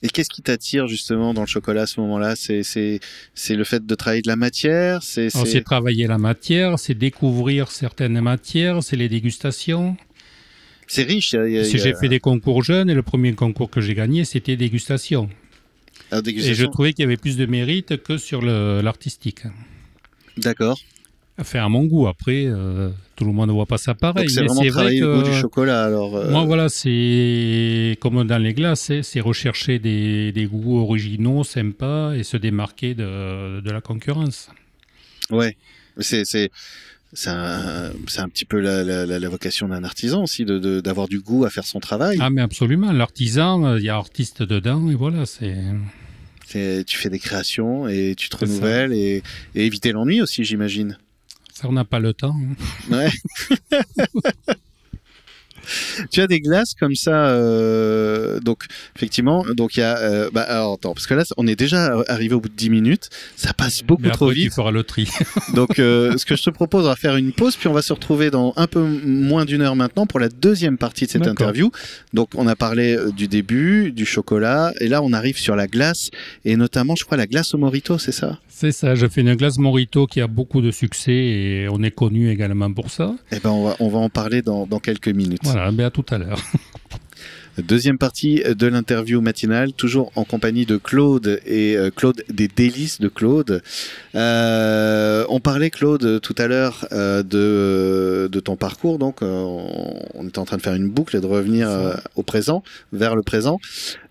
Et 0.04 0.10
qu'est-ce 0.10 0.30
qui 0.30 0.42
t'attire 0.42 0.88
justement 0.88 1.34
dans 1.34 1.42
le 1.42 1.48
chocolat 1.48 1.84
à 1.84 1.86
ce 1.88 2.00
moment-là? 2.00 2.36
C'est 2.36 2.64
c'est 2.64 3.00
c'est 3.36 3.56
le 3.56 3.64
fait 3.64 3.86
de 3.86 3.96
travailler 3.96 4.22
de 4.24 4.28
la 4.28 4.36
matière? 4.36 5.04
C'est 5.04 5.30
travailler 5.64 6.08
la 6.08 6.18
matière, 6.18 6.80
c'est 6.80 6.96
découvrir 6.96 7.70
certaines 7.72 8.20
matières, 8.20 8.82
c'est 8.84 8.96
les 8.96 9.10
dégustations. 9.10 9.96
c'est 10.88 11.04
riche. 11.04 11.34
a- 11.60 11.64
J'ai 11.64 11.94
fait 11.94 12.10
des 12.10 12.20
concours 12.20 12.64
jeunes 12.64 12.90
et 12.90 12.96
le 12.96 13.04
premier 13.04 13.34
concours 13.36 13.70
que 13.70 13.80
j'ai 13.80 13.94
gagné, 13.94 14.26
c'était 14.26 14.56
dégustation. 14.58 15.30
la 16.12 16.18
Et 16.28 16.54
je 16.56 16.66
trouvais 16.66 16.94
qu'il 16.94 17.04
y 17.04 17.06
avait 17.06 17.18
plus 17.18 17.38
de 17.38 17.46
mérite 17.46 18.02
que 18.04 18.18
sur 18.18 18.42
l'artistique. 18.42 19.44
D'accord. 20.38 20.80
Enfin, 21.40 21.66
à 21.66 21.70
mon 21.70 21.86
goût, 21.86 22.08
après, 22.08 22.44
euh, 22.46 22.90
tout 23.16 23.26
le 23.26 23.32
monde 23.32 23.48
ne 23.48 23.54
voit 23.54 23.66
pas 23.66 23.78
ça 23.78 23.94
pareil. 23.96 24.30
C'est 24.30 24.42
vraiment 24.44 24.62
c'est 24.62 24.70
vrai 24.70 24.72
travailler 24.98 25.00
le 25.00 25.16
goût 25.16 25.24
du 25.24 25.34
chocolat. 25.34 25.86
Alors. 25.86 26.16
euh, 26.16 26.30
Moi, 26.30 26.44
voilà, 26.44 26.70
c'est 26.70 27.98
comme 28.00 28.24
dans 28.28 28.38
les 28.38 28.54
glaces, 28.54 28.92
hein, 28.92 29.00
c'est 29.02 29.22
rechercher 29.22 29.80
des, 29.80 30.32
des 30.34 30.46
goûts 30.46 30.78
originaux, 30.80 31.44
sympas 31.44 32.14
et 32.14 32.24
se 32.24 32.38
démarquer 32.38 32.94
de, 32.94 33.60
de 33.62 33.72
la 33.72 33.82
concurrence. 33.82 34.50
Ouais. 35.32 35.56
C'est 36.00 36.24
c'est 36.26 37.30
un, 37.30 37.92
un 38.18 38.30
petit 38.30 38.46
peu 38.46 38.60
la, 38.60 38.84
la, 38.86 39.06
la 39.06 39.30
vocation 39.30 39.68
d'un 39.68 39.84
artisan 39.84 40.24
aussi, 40.24 40.46
d'avoir 40.46 40.62
de, 40.62 40.80
d'avoir 40.80 41.08
du 41.10 41.20
goût 41.20 41.44
à 41.44 41.50
faire 41.50 41.66
son 41.66 41.80
travail. 41.82 42.18
Ah, 42.22 42.30
mais 42.30 42.42
absolument. 42.42 42.92
L'artisan, 42.94 43.76
il 43.76 43.84
y 43.84 43.90
a 43.90 43.96
artiste 43.98 44.44
dedans, 44.44 44.90
et 44.90 44.96
voilà, 44.96 45.26
c'est. 45.26 45.58
Tu 46.48 46.98
fais 46.98 47.10
des 47.10 47.20
créations 47.20 47.88
et 47.88 48.14
tu 48.18 48.28
te 48.30 48.36
renouvelles 48.38 48.92
et, 48.94 49.24
et, 49.56 49.66
éviter 49.66 49.92
l'ennui 49.94 50.22
aussi, 50.22 50.44
j'imagine. 50.44 50.98
Ça, 51.62 51.68
on 51.70 51.74
n'a 51.74 51.86
pas 51.86 52.00
le 52.00 52.12
temps. 52.14 52.36
Hein. 52.92 52.92
Ouais. 52.92 53.12
tu 56.12 56.22
as 56.22 56.28
des 56.28 56.40
glaces 56.40 56.74
comme 56.80 56.96
ça, 56.96 57.28
euh, 57.28 58.40
donc 58.40 58.66
effectivement, 58.96 59.46
donc 59.56 59.76
il 59.76 59.82
y 59.82 59.84
a, 59.84 59.98
euh, 59.98 60.30
bah, 60.34 60.42
alors 60.42 60.74
attends, 60.74 60.94
parce 60.94 61.08
que 61.08 61.14
là 61.14 61.24
on 61.38 61.48
est 61.48 61.56
déjà 61.56 62.04
arrivé 62.08 62.36
au 62.36 62.42
bout 62.42 62.50
de 62.50 62.56
10 62.56 62.70
minutes, 62.70 63.10
ça 63.36 63.54
passe 63.54 63.84
beaucoup 63.84 64.10
trop 64.10 64.30
vite. 64.30 64.46
Tu 64.46 64.52
feras 64.52 64.72
le 64.72 64.84
tri. 64.84 65.10
donc 65.54 65.80
euh, 65.80 66.18
ce 66.18 66.26
que 66.26 66.36
je 66.36 66.44
te 66.44 66.50
propose, 66.50 66.86
on 66.86 66.90
va 66.90 66.96
faire 66.96 67.16
une 67.16 67.32
pause, 67.32 67.56
puis 67.56 67.68
on 67.68 67.74
va 67.74 67.82
se 67.82 67.94
retrouver 67.94 68.32
dans 68.32 68.54
un 68.56 68.68
peu 68.68 68.82
moins 68.82 69.46
d'une 69.46 69.62
heure 69.62 69.76
maintenant 69.76 70.06
pour 70.06 70.20
la 70.20 70.30
deuxième 70.30 70.78
partie 70.78 71.06
de 71.06 71.12
cette 71.12 71.28
interview. 71.28 71.72
Donc 72.14 72.30
on 72.36 72.48
a 72.48 72.56
parlé 72.56 72.98
du 73.16 73.28
début, 73.28 73.92
du 73.92 74.06
chocolat, 74.06 74.74
et 74.80 74.88
là 74.88 75.02
on 75.02 75.14
arrive 75.14 75.38
sur 75.38 75.56
la 75.56 75.68
glace, 75.68 76.10
et 76.46 76.56
notamment 76.56 76.96
je 76.96 77.06
crois 77.06 77.18
la 77.18 77.28
glace 77.28 77.54
au 77.54 77.58
morito, 77.58 77.98
c'est 77.98 78.12
ça? 78.12 78.40
C'est 78.62 78.72
ça, 78.72 78.94
je 78.94 79.08
fais 79.08 79.22
une 79.22 79.34
glace 79.34 79.58
Morito 79.58 80.06
qui 80.06 80.22
a 80.22 80.28
beaucoup 80.28 80.62
de 80.62 80.70
succès 80.70 81.12
et 81.12 81.68
on 81.72 81.82
est 81.82 81.90
connu 81.90 82.30
également 82.30 82.72
pour 82.72 82.92
ça. 82.92 83.16
Eh 83.32 83.40
ben 83.40 83.50
on 83.50 83.64
va, 83.64 83.76
on 83.80 83.90
va 83.90 83.98
en 83.98 84.10
parler 84.10 84.44
dans, 84.44 84.68
dans 84.68 84.78
quelques 84.78 85.08
minutes. 85.08 85.42
Voilà, 85.52 85.72
ben 85.72 85.86
à 85.86 85.92
tout 85.92 86.06
à 86.10 86.18
l'heure. 86.18 86.42
Deuxième 87.58 87.98
partie 87.98 88.42
de 88.44 88.68
l'interview 88.68 89.20
matinale, 89.20 89.74
toujours 89.74 90.12
en 90.16 90.24
compagnie 90.24 90.66
de 90.66 90.78
Claude 90.78 91.42
et 91.46 91.76
euh, 91.76 91.90
Claude 91.94 92.24
des 92.30 92.48
délices 92.48 93.02
de 93.02 93.10
Claude. 93.10 93.62
Euh, 94.16 95.26
on 95.28 95.42
parlait 95.42 95.70
Claude 95.70 96.22
tout 96.22 96.36
à 96.38 96.48
l'heure 96.48 96.88
euh, 96.94 97.24
de, 97.24 98.30
de 98.32 98.40
ton 98.40 98.56
parcours, 98.56 99.00
donc 99.00 99.22
on 99.22 100.28
était 100.28 100.40
en 100.40 100.46
train 100.46 100.58
de 100.58 100.62
faire 100.62 100.76
une 100.76 100.90
boucle 100.90 101.18
et 101.18 101.22
de 101.22 101.26
revenir 101.26 101.70
au 102.16 102.24
présent, 102.24 102.64
vers 102.94 103.16
le 103.16 103.22
présent. 103.22 103.60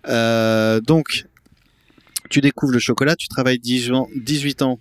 donc 0.06 1.24
tu 2.28 2.40
découvres 2.40 2.72
le 2.72 2.78
chocolat, 2.78 3.16
tu 3.16 3.28
travailles 3.28 3.58
18 3.58 4.62
ans 4.62 4.78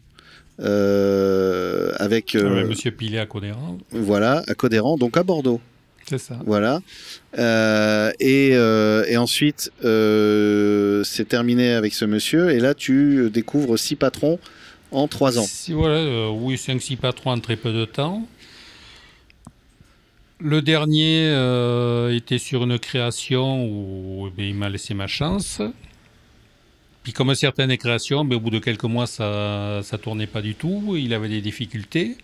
avec 0.59 2.35
Monsieur 2.35 2.91
Pilet 2.91 3.19
à 3.19 3.25
Codéran. 3.25 3.77
Voilà, 3.91 4.43
à 4.47 4.53
Codéran, 4.53 4.97
donc 4.97 5.15
à 5.15 5.23
Bordeaux. 5.23 5.61
C'est 6.09 6.17
ça. 6.17 6.39
Voilà. 6.45 6.81
Euh, 7.37 8.11
et, 8.19 8.51
euh, 8.53 9.05
et, 9.07 9.15
ensuite, 9.17 9.71
euh, 9.83 11.03
c'est 11.03 11.25
terminé 11.25 11.73
avec 11.73 11.93
ce 11.93 12.05
monsieur. 12.05 12.49
Et 12.49 12.59
là, 12.59 12.73
tu 12.73 13.29
découvres 13.29 13.77
six 13.77 13.95
patrons 13.95 14.39
en 14.91 15.07
trois 15.07 15.37
ans. 15.37 15.45
Si, 15.47 15.71
voilà, 15.71 15.97
euh, 15.97 16.29
oui, 16.29 16.57
cinq, 16.57 16.81
six 16.81 16.95
patrons 16.95 17.31
en 17.31 17.39
très 17.39 17.57
peu 17.57 17.71
de 17.71 17.85
temps. 17.85 18.27
Le 20.39 20.63
dernier 20.63 21.27
euh, 21.27 22.15
était 22.15 22.39
sur 22.39 22.63
une 22.63 22.79
création 22.79 23.65
où 23.65 24.27
eh 24.27 24.31
bien, 24.31 24.47
il 24.47 24.55
m'a 24.55 24.69
laissé 24.69 24.95
ma 24.95 25.05
chance. 25.05 25.61
Puis 27.03 27.13
comme 27.13 27.35
certaines 27.35 27.75
créations, 27.77 28.23
mais 28.23 28.35
au 28.35 28.39
bout 28.39 28.49
de 28.49 28.59
quelques 28.59 28.83
mois, 28.85 29.05
ça 29.05 29.81
ça 29.83 29.97
tournait 29.97 30.27
pas 30.27 30.41
du 30.41 30.55
tout. 30.55 30.95
Il 30.97 31.13
avait 31.13 31.29
des 31.29 31.41
difficultés. 31.41 32.17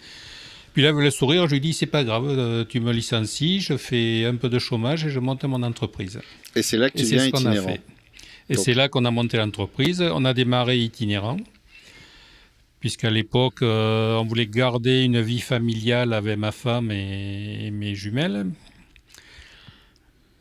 Puis 0.75 0.83
là, 0.83 0.91
le 0.91 1.09
sourire, 1.09 1.47
je 1.47 1.53
lui 1.53 1.61
dis 1.61 1.71
c'est 1.71 1.85
pas 1.85 2.03
grave, 2.03 2.25
euh, 2.27 2.65
tu 2.67 2.81
me 2.81 2.91
licencies, 2.91 3.61
je 3.61 3.77
fais 3.77 4.25
un 4.25 4.35
peu 4.35 4.49
de 4.49 4.59
chômage 4.59 5.05
et 5.05 5.09
je 5.09 5.21
monte 5.21 5.45
mon 5.45 5.63
entreprise. 5.63 6.19
Et 6.53 6.63
c'est 6.63 6.77
là 6.77 6.89
que 6.89 6.97
tu 6.97 7.05
et 7.05 7.11
viens 7.11 7.25
itinérant. 7.27 7.67
fait. 7.69 7.81
Et 8.49 8.57
c'est 8.57 8.73
là 8.73 8.89
qu'on 8.89 9.05
a 9.05 9.11
monté 9.11 9.37
l'entreprise. 9.37 10.01
On 10.01 10.25
a 10.25 10.33
démarré 10.33 10.77
itinérant, 10.77 11.37
puisqu'à 12.81 13.09
l'époque, 13.09 13.61
euh, 13.61 14.17
on 14.17 14.25
voulait 14.25 14.47
garder 14.47 15.03
une 15.03 15.21
vie 15.21 15.39
familiale 15.39 16.11
avec 16.11 16.37
ma 16.37 16.51
femme 16.51 16.91
et, 16.91 17.67
et 17.67 17.71
mes 17.71 17.95
jumelles. 17.95 18.47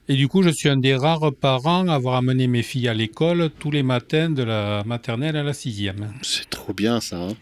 Et 0.09 0.17
du 0.17 0.27
coup, 0.27 0.43
je 0.43 0.51
suis 0.51 0.69
un 0.69 0.79
des 0.79 0.97
rares 0.97 1.33
parents 1.33 1.87
à 1.87 1.95
avoir 1.95 2.17
amené 2.17 2.49
mes 2.49 2.65
filles 2.65 2.89
à 2.89 2.95
l'école 2.95 3.51
tous 3.61 3.71
les 3.71 3.85
matins 3.85 4.31
de 4.31 4.43
la 4.43 4.83
maternelle 4.85 5.37
à 5.37 5.45
la 5.45 5.53
sixième. 5.53 6.13
C'est 6.23 6.51
trop 6.51 6.73
bien 6.73 7.01
ça. 7.01 7.19
Hein 7.19 7.37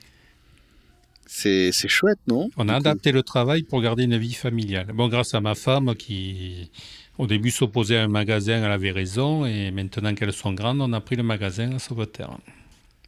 c'est 1.32 1.88
chouette, 1.88 2.18
non? 2.26 2.50
On 2.56 2.68
a 2.68 2.76
adapté 2.76 3.10
le 3.10 3.22
travail 3.22 3.62
pour 3.62 3.80
garder 3.80 4.04
une 4.04 4.18
vie 4.18 4.34
familiale. 4.34 4.88
Bon, 4.94 5.08
grâce 5.08 5.34
à 5.34 5.40
ma 5.40 5.54
femme 5.54 5.94
qui, 5.94 6.70
au 7.18 7.26
début, 7.26 7.50
s'opposait 7.50 7.96
à 7.96 8.04
un 8.04 8.08
magasin, 8.08 8.62
elle 8.62 8.70
avait 8.70 8.90
raison. 8.90 9.46
Et 9.46 9.70
maintenant 9.70 10.14
qu'elles 10.14 10.32
sont 10.32 10.52
grandes, 10.52 10.80
on 10.80 10.92
a 10.92 11.00
pris 11.00 11.16
le 11.16 11.22
magasin 11.22 11.72
à 11.72 11.78
Sauveterre. 11.78 12.38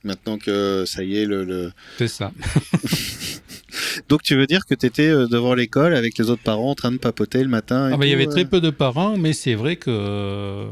Maintenant 0.05 0.39
que 0.39 0.85
ça 0.87 1.03
y 1.03 1.19
est, 1.19 1.27
le... 1.27 1.45
le... 1.45 1.73
C'est 1.99 2.09
ça. 2.09 2.33
Donc 4.09 4.23
tu 4.23 4.37
veux 4.37 4.47
dire 4.47 4.67
que 4.67 4.75
tu 4.75 4.87
étais 4.87 5.09
euh, 5.09 5.27
devant 5.27 5.55
l'école 5.55 5.95
avec 5.95 6.19
les 6.19 6.31
autres 6.31 6.43
parents 6.43 6.71
en 6.71 6.75
train 6.75 6.93
de 6.93 6.97
papoter 6.99 7.43
le 7.43 7.49
matin 7.49 7.91
ah 7.93 7.97
bah, 7.97 8.07
Il 8.07 8.11
y 8.11 8.15
avait 8.15 8.27
très 8.27 8.45
peu 8.45 8.61
de 8.61 8.71
parents, 8.71 9.17
mais 9.17 9.33
c'est 9.33 9.55
vrai 9.55 9.77
que 9.77 10.67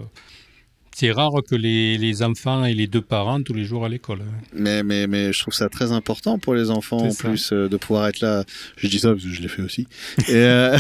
c'est 0.95 1.11
rare 1.11 1.33
que 1.49 1.55
les, 1.55 1.97
les, 1.97 2.23
enfants 2.23 2.65
aient 2.65 2.75
les 2.75 2.87
deux 2.87 3.01
parents 3.01 3.43
tous 3.43 3.55
les 3.55 3.65
jours 3.65 3.85
à 3.85 3.89
l'école. 3.89 4.21
Mais, 4.53 4.83
mais, 4.83 5.07
mais 5.07 5.33
je 5.33 5.41
trouve 5.41 5.55
ça 5.55 5.69
très 5.69 5.91
important 5.91 6.39
pour 6.39 6.55
les 6.55 6.71
enfants 6.71 6.99
en 6.99 7.11
ça. 7.11 7.29
plus 7.29 7.53
euh, 7.53 7.69
de 7.69 7.77
pouvoir 7.77 8.07
être 8.09 8.21
là. 8.21 8.45
Je 8.77 8.89
dis 8.89 8.99
ça 8.99 9.11
parce 9.11 9.23
que 9.23 9.31
je 9.31 9.41
l'ai 9.41 9.49
fait 9.49 9.63
aussi. 9.63 9.87
Et 10.29 10.35
euh... 10.35 10.77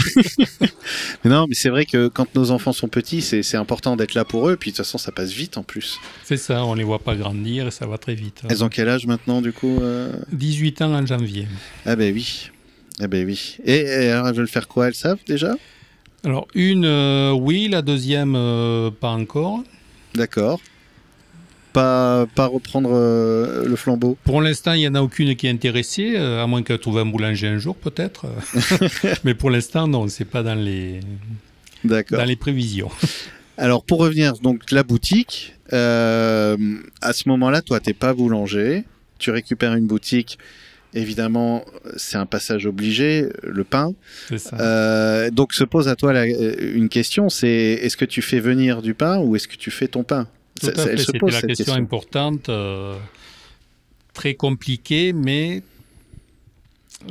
mais 1.25 1.31
non, 1.31 1.47
mais 1.49 1.54
c'est 1.54 1.71
vrai 1.71 1.87
que 1.87 2.09
quand 2.09 2.35
nos 2.35 2.50
enfants 2.50 2.73
sont 2.73 2.88
petits, 2.88 3.23
c'est 3.23 3.57
important 3.57 3.97
d'être 3.97 4.14
là 4.14 4.25
pour 4.25 4.49
eux. 4.49 4.57
Puis 4.57 4.71
de 4.71 4.76
toute 4.76 4.85
façon, 4.85 4.99
ça 4.99 5.12
passe 5.12 5.33
vite 5.33 5.57
en 5.57 5.62
plus. 5.62 5.99
C'est 6.25 6.37
ça, 6.37 6.64
on 6.64 6.75
les 6.75 6.85
voit 6.85 6.99
pas 6.99 7.16
grandir 7.16 7.66
et 7.66 7.71
ça 7.71 7.87
va 7.87 7.97
très 7.97 8.14
vite. 8.14 8.42
Elles 8.49 8.62
ont 8.62 8.69
quel 8.69 8.88
âge 8.88 9.07
maintenant 9.07 9.40
du 9.40 9.52
coup 9.52 9.78
euh... 9.81 10.12
18 10.33 10.83
ans 10.83 10.95
en 10.95 11.07
janvier. 11.07 11.49
Ah 11.87 11.97
ben 11.97 12.12
oui. 12.12 12.50
Ah 13.00 13.09
ben 13.09 13.26
oui. 13.26 13.57
Et, 13.64 13.78
et 13.78 14.09
alors 14.11 14.28
elles 14.28 14.35
veulent 14.35 14.49
faire 14.49 14.69
quoi? 14.69 14.88
Elles 14.88 14.95
savent 14.95 15.25
déjà? 15.26 15.54
Alors 16.25 16.47
une, 16.54 16.85
euh, 16.85 17.33
oui, 17.33 17.69
la 17.69 17.83
deuxième, 17.83 18.35
pas 19.00 19.09
encore. 19.09 19.62
D'accord. 20.14 20.61
Pas, 21.73 22.26
pas 22.35 22.47
reprendre 22.47 22.90
euh, 22.92 23.64
le 23.66 23.76
flambeau 23.76 24.19
Pour 24.25 24.42
l'instant, 24.42 24.75
il 24.75 24.81
n'y 24.81 24.88
en 24.88 24.95
a 24.95 25.00
aucune 25.00 25.35
qui 25.37 25.47
est 25.47 25.50
intéressée, 25.50 26.14
euh, 26.16 26.42
à 26.42 26.47
moins 26.47 26.62
qu'elle 26.62 26.78
trouve 26.78 26.99
un 26.99 27.07
boulanger 27.07 27.49
un 27.49 27.59
jour, 27.59 27.76
peut-être. 27.76 28.26
Mais 29.25 29.35
pour 29.35 29.50
l'instant, 29.50 29.88
non, 29.88 30.07
c'est 30.09 30.26
pas 30.26 30.42
dans 30.42 30.54
les, 30.54 31.00
dans 31.85 32.25
les 32.25 32.37
prévisions. 32.37 32.90
Alors, 33.59 33.85
pour 33.85 34.00
revenir, 34.00 34.35
donc, 34.35 34.71
la 34.71 34.83
boutique, 34.83 35.54
euh, 35.73 36.57
à 37.00 37.12
ce 37.12 37.28
moment-là, 37.28 37.62
toi, 37.62 37.81
tu 37.81 37.90
n'es 37.90 37.95
pas 37.95 38.12
boulanger, 38.14 38.85
tu 39.19 39.31
récupères 39.31 39.75
une 39.75 39.87
boutique 39.87 40.38
évidemment, 40.95 41.65
c'est 41.97 42.17
un 42.17 42.27
passage 42.27 42.67
obligé, 42.67 43.29
le 43.43 43.65
pain. 43.65 43.95
Euh, 44.53 45.31
donc 45.31 45.55
se 45.55 45.65
pose 45.65 45.89
à 45.89 45.97
toi 45.97 46.13
la, 46.13 46.27
une 46.27 46.89
question, 46.89 47.29
c'est 47.29 47.49
est-ce 47.49 47.97
que 47.97 48.05
tu 48.05 48.23
fais 48.23 48.41
venir 48.41 48.83
du 48.83 48.95
pain 48.95 49.19
ou 49.19 49.37
est-ce 49.37 49.49
que 49.49 49.57
tu 49.57 49.71
fais 49.71 49.89
ton 49.89 50.05
pain? 50.05 50.29
Tout 50.61 50.69
à 50.69 50.73
fait, 50.73 50.97
C'était 50.99 51.19
la 51.19 51.31
question, 51.31 51.47
question, 51.49 51.75
importante, 51.75 52.49
euh, 52.49 52.97
très 54.13 54.35
compliquée, 54.35 55.13
mais 55.13 55.63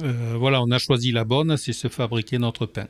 euh, 0.03 0.35
voilà, 0.37 0.61
on 0.61 0.71
a 0.71 0.77
choisi 0.77 1.11
la 1.11 1.23
bonne, 1.23 1.57
c'est 1.57 1.73
se 1.73 1.87
fabriquer 1.87 2.37
notre 2.37 2.65
pain. 2.65 2.87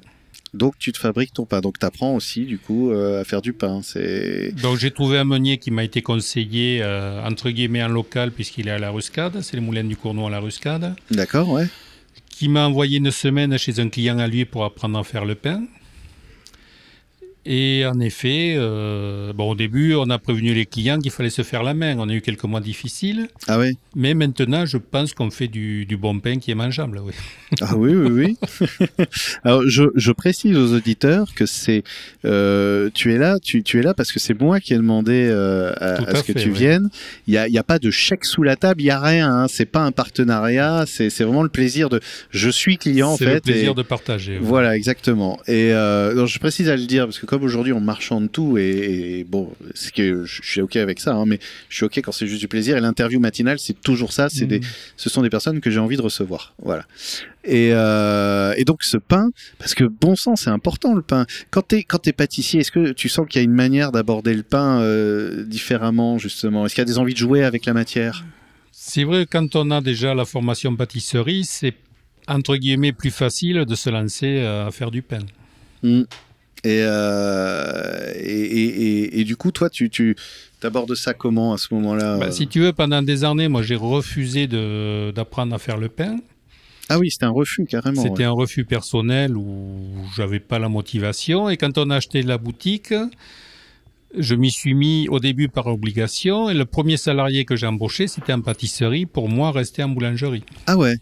Donc 0.54 0.78
tu 0.78 0.92
te 0.92 0.98
fabriques 0.98 1.34
ton 1.34 1.46
pain. 1.46 1.62
Donc 1.62 1.80
tu 1.80 1.86
apprends 1.86 2.14
aussi 2.16 2.46
du 2.46 2.58
coup 2.58 2.92
euh, 2.92 3.22
à 3.22 3.24
faire 3.24 3.42
du 3.42 3.54
pain. 3.54 3.82
C'est 3.84 4.52
Donc 4.62 4.78
j'ai 4.78 4.92
trouvé 4.92 5.18
un 5.18 5.24
meunier 5.24 5.58
qui 5.58 5.72
m'a 5.72 5.84
été 5.84 6.02
conseillé 6.02 6.82
euh, 6.82 7.24
entre 7.24 7.50
guillemets 7.50 7.84
en 7.84 7.88
local 7.88 8.32
puisqu'il 8.32 8.68
est 8.68 8.72
à 8.72 8.80
la 8.80 8.92
Ruscade, 8.92 9.42
c'est 9.42 9.56
les 9.56 9.62
moulins 9.62 9.84
du 9.84 9.96
Cournois 9.96 10.28
à 10.28 10.32
la 10.32 10.40
Ruscade. 10.40 10.94
D'accord, 11.10 11.50
ouais. 11.50 11.68
Qui 12.30 12.50
m'a 12.50 12.68
envoyé 12.68 12.98
une 12.98 13.12
semaine 13.12 13.58
chez 13.58 13.80
un 13.80 13.88
client 13.88 14.20
à 14.20 14.28
lui 14.28 14.46
pour 14.46 14.66
apprendre 14.66 14.98
à 15.00 15.04
faire 15.04 15.26
le 15.26 15.36
pain. 15.36 15.64
Et 17.44 17.86
en 17.88 18.00
effet, 18.00 18.54
euh, 18.56 19.34
bon, 19.34 19.52
au 19.52 19.56
début, 19.56 19.96
on 19.96 20.12
a 20.12 20.20
prévenu 20.20 20.54
les 20.54 20.68
clients 20.68 21.00
qu'il 21.00 21.10
fallait 21.10 21.32
se 21.32 21.42
faire 21.42 21.64
la 21.64 21.74
main. 21.74 21.96
On 21.98 22.08
a 22.08 22.14
eu 22.14 22.22
quelques 22.22 22.44
mois 22.44 22.60
difficiles. 22.60 23.30
Ah 23.48 23.58
oui. 23.58 23.78
Mais 23.96 24.14
maintenant, 24.14 24.68
je 24.68 24.78
pense 24.78 25.16
qu'on 25.16 25.32
fait 25.32 25.48
du, 25.48 25.88
du, 25.88 25.98
bon 25.98 26.20
pain 26.20 26.38
qui 26.38 26.52
est 26.52 26.56
mangeable. 26.56 27.02
Oui. 27.04 27.14
Ah 27.62 27.76
oui, 27.76 27.96
oui, 27.96 28.38
oui. 28.62 28.68
Alors, 29.44 29.64
je, 29.68 29.86
je, 29.96 30.12
précise 30.12 30.56
aux 30.56 30.76
auditeurs 30.76 31.34
que 31.34 31.48
c'est, 31.48 31.84
euh, 32.26 32.92
tu 32.94 33.12
es 33.12 33.18
là, 33.18 33.40
tu, 33.40 33.64
tu, 33.64 33.80
es 33.80 33.82
là 33.82 33.96
parce 33.96 34.12
que 34.12 34.20
c'est 34.20 34.40
moi 34.40 34.60
qui 34.60 34.74
ai 34.74 34.78
demandé 34.78 35.28
euh, 35.30 35.74
à, 35.78 35.96
à, 35.96 36.10
à, 36.10 36.16
ce 36.16 36.24
fait, 36.24 36.34
que 36.34 36.40
tu 36.40 36.50
oui. 36.50 36.60
viennes. 36.60 36.90
Il 37.26 37.34
y 37.34 37.40
a, 37.40 37.48
y 37.48 37.58
a, 37.58 37.64
pas 37.64 37.80
de 37.80 37.90
chèque 37.90 38.24
sous 38.24 38.44
la 38.44 38.56
table, 38.56 38.82
il 38.82 38.86
y 38.86 38.92
a 38.92 39.00
rien. 39.00 39.34
Hein. 39.34 39.48
C'est 39.50 39.66
pas 39.66 39.82
un 39.82 39.92
partenariat. 39.92 40.86
C'est 40.86 41.10
vraiment 41.24 41.44
le 41.44 41.50
plaisir 41.50 41.90
de. 41.90 42.02
Je 42.30 42.50
suis 42.52 42.78
client 42.78 43.10
en 43.10 43.18
fait. 43.18 43.26
C'est 43.26 43.34
le 43.34 43.42
plaisir 43.42 43.72
et, 43.72 43.76
de 43.76 43.82
partager. 43.82 44.38
Voilà, 44.40 44.78
exactement. 44.78 45.40
Et 45.48 45.70
je 45.72 46.40
précise 46.40 46.70
à 46.70 46.76
le 46.76 46.86
dire 46.86 47.06
parce 47.06 47.18
que 47.18 47.31
comme 47.32 47.44
aujourd'hui 47.44 47.72
on 47.72 47.80
marchande 47.80 48.30
tout 48.30 48.58
et, 48.58 49.20
et 49.20 49.24
bon, 49.24 49.54
c'est 49.74 49.94
que 49.94 50.26
je 50.26 50.42
suis 50.44 50.60
ok 50.60 50.76
avec 50.76 51.00
ça, 51.00 51.16
hein, 51.16 51.24
mais 51.26 51.40
je 51.70 51.78
suis 51.78 51.86
ok 51.86 52.00
quand 52.00 52.12
c'est 52.12 52.28
juste 52.28 52.42
du 52.42 52.50
plaisir. 52.50 52.76
Et 52.76 52.82
l'interview 52.82 53.22
matinale, 53.22 53.58
c'est 53.58 53.80
toujours 53.80 54.12
ça. 54.12 54.28
C'est 54.28 54.44
mmh. 54.44 54.50
des, 54.50 54.62
ce 54.98 55.10
sont 55.10 55.22
des 55.22 55.30
personnes 55.30 55.62
que 55.62 55.72
j'ai 55.72 55.80
envie 55.80 55.96
de 55.96 56.02
recevoir. 56.02 56.54
Voilà. 56.62 56.84
Et, 57.46 57.70
euh, 57.72 58.54
et, 58.58 58.66
donc 58.66 58.84
ce 58.84 58.98
pain, 58.98 59.30
parce 59.60 59.76
que 59.76 59.86
bon 59.86 60.18
sang, 60.18 60.36
c'est 60.36 60.50
important 60.50 60.94
le 60.94 61.02
pain. 61.02 61.26
Quand 61.52 61.62
t'es 61.62 61.84
quand 61.84 62.06
es 62.06 62.12
pâtissier, 62.12 62.60
est-ce 62.60 62.72
que 62.74 62.92
tu 62.92 63.08
sens 63.08 63.26
qu'il 63.30 63.40
y 63.40 63.44
a 63.44 63.46
une 63.46 63.54
manière 63.54 63.94
d'aborder 63.94 64.34
le 64.34 64.44
pain 64.44 64.82
euh, 64.82 65.46
différemment 65.46 66.18
justement? 66.18 66.66
Est-ce 66.66 66.76
qu'il 66.76 66.82
y 66.82 66.88
a 66.90 66.92
des 66.94 66.98
envies 66.98 67.14
de 67.14 67.20
jouer 67.20 67.46
avec 67.46 67.66
la 67.66 67.72
matière? 67.72 68.26
C'est 68.74 69.06
vrai, 69.06 69.26
quand 69.26 69.56
on 69.56 69.72
a 69.72 69.80
déjà 69.80 70.14
la 70.14 70.26
formation 70.26 70.76
pâtisserie, 70.76 71.46
c'est 71.46 71.76
entre 72.28 72.58
guillemets, 72.58 72.92
plus 72.92 73.10
facile 73.10 73.64
de 73.64 73.76
se 73.76 73.90
lancer 73.90 74.42
à 74.42 74.70
faire 74.70 74.92
du 74.92 75.02
pain. 75.02 75.26
Mm. 75.82 76.04
Et, 76.64 76.82
euh, 76.84 78.12
et, 78.16 78.30
et, 78.30 79.20
et, 79.20 79.24
du 79.24 79.36
coup, 79.36 79.52
toi, 79.52 79.70
tu, 79.70 79.90
tu 79.90 80.16
abordes 80.62 80.94
ça 80.94 81.14
comment 81.14 81.54
à 81.54 81.58
ce 81.58 81.74
moment-là 81.74 82.18
bah, 82.18 82.32
Si 82.32 82.48
tu 82.48 82.60
veux, 82.60 82.72
pendant 82.72 83.02
des 83.02 83.24
années, 83.24 83.48
moi, 83.48 83.64
j'ai 83.64 83.76
refusé 83.76 84.48
d'apprendre 84.48 85.56
à 85.56 85.58
faire 85.58 85.78
le 85.78 85.90
pain. 85.90 86.18
Ah 86.90 87.00
oui, 87.00 87.10
c'était 87.10 87.26
un 87.26 87.32
refus 87.32 87.66
carrément. 87.66 88.02
C'était 88.02 88.26
un 88.26 88.32
refus 88.32 88.66
personnel 88.66 89.38
où 89.38 89.78
j'avais 90.16 90.40
pas 90.40 90.60
la 90.60 90.70
motivation. 90.70 91.50
Et 91.50 91.58
quand 91.58 91.78
on 91.78 91.90
a 91.90 91.96
acheté 91.96 92.22
la 92.22 92.38
boutique, 92.38 92.94
je 94.16 94.36
m'y 94.36 94.52
suis 94.52 94.74
mis 94.74 95.08
au 95.10 95.20
début 95.20 95.48
par 95.48 95.68
obligation. 95.68 96.50
Et 96.50 96.54
le 96.54 96.66
premier 96.66 96.98
salarié 96.98 97.46
que 97.46 97.56
j'ai 97.56 97.66
embauché, 97.66 98.08
c'était 98.08 98.34
en 98.34 98.42
pâtisserie. 98.42 99.06
Pour 99.06 99.30
moi, 99.30 99.52
rester 99.52 99.84
en 99.84 99.90
boulangerie. 99.90 100.44
Ah 100.68 100.78
ouais. 100.78 100.98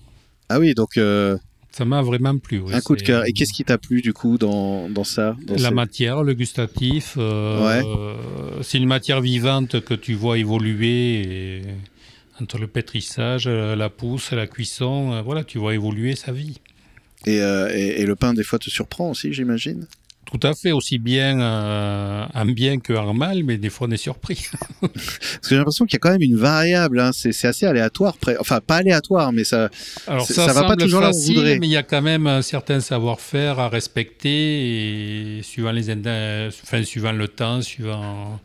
Ah 0.47 0.59
oui, 0.59 0.73
donc. 0.73 0.95
Euh, 0.97 1.37
ça 1.71 1.85
m'a 1.85 2.01
vraiment 2.01 2.38
plu. 2.38 2.61
un 2.73 2.81
coup 2.81 2.95
de 2.95 3.01
cœur. 3.01 3.25
Et 3.25 3.33
qu'est-ce 3.33 3.53
qui 3.53 3.63
t'a 3.63 3.77
plu 3.77 4.01
du 4.01 4.13
coup 4.13 4.38
dans, 4.38 4.89
dans 4.89 5.03
ça 5.03 5.35
La 5.47 5.71
matière, 5.71 6.23
le 6.23 6.33
gustatif. 6.33 7.15
Euh, 7.17 8.15
c'est 8.63 8.77
une 8.77 8.88
matière 8.88 9.21
vivante 9.21 9.79
que 9.81 9.93
tu 9.93 10.13
vois 10.13 10.38
évoluer. 10.38 11.61
entre 12.41 12.57
le 12.57 12.67
pétrissage, 12.67 13.47
la 13.47 13.89
pousse, 13.89 14.31
la 14.31 14.47
cuisson, 14.47 15.13
euh, 15.13 15.21
voilà, 15.21 15.43
tu 15.43 15.57
vois 15.57 15.73
évoluer 15.73 16.15
sa 16.15 16.31
vie. 16.31 16.59
Euh, 17.27 17.69
et, 17.73 18.01
et, 18.01 18.05
le 18.05 18.15
pain, 18.15 18.33
des 18.33 18.43
fois, 18.43 18.59
te 18.59 18.69
surprend 18.69 19.09
aussi, 19.09 19.33
j'imagine? 19.33 19.85
Tout 20.31 20.48
à 20.48 20.53
fait, 20.53 20.71
aussi 20.71 21.00
bien 21.00 21.39
euh, 21.39 22.25
un 22.33 22.45
bien 22.45 22.79
qu'un 22.79 23.13
mal, 23.13 23.43
mais 23.43 23.57
des 23.57 23.69
fois 23.69 23.88
on 23.88 23.91
est 23.91 23.98
surpris. 23.98 24.45
Parce 24.81 24.91
que 24.93 25.50
j'ai 25.50 25.55
l'impression 25.57 25.86
qu'il 25.86 25.93
y 25.93 25.98
a 25.98 26.00
quand 26.00 26.12
même 26.12 26.21
une 26.21 26.36
variable, 26.36 27.00
hein. 27.00 27.12
c'est 27.13 27.45
assez 27.45 27.65
aléatoire, 27.65 28.15
enfin 28.39 28.59
pas 28.59 28.77
aléatoire, 28.77 29.31
mais 29.31 29.43
ça, 29.43 29.69
Alors 30.07 30.27
ça, 30.27 30.48
ça 30.48 30.53
va 30.53 30.63
pas 30.63 30.75
toujours 30.75 31.01
facile, 31.01 31.36
là 31.36 31.55
où 31.55 31.59
Mais 31.59 31.67
il 31.67 31.71
y 31.71 31.77
a 31.77 31.83
quand 31.83 32.01
même 32.01 32.27
un 32.27 32.41
certain 32.41 32.79
savoir-faire 32.79 33.59
à 33.59 33.69
respecter, 33.69 35.38
et 35.39 35.43
suivant, 35.43 35.71
les, 35.71 35.89
enfin, 35.89 36.83
suivant 36.83 37.12
le 37.12 37.27
temps, 37.27 37.62
suivant... 37.62 38.39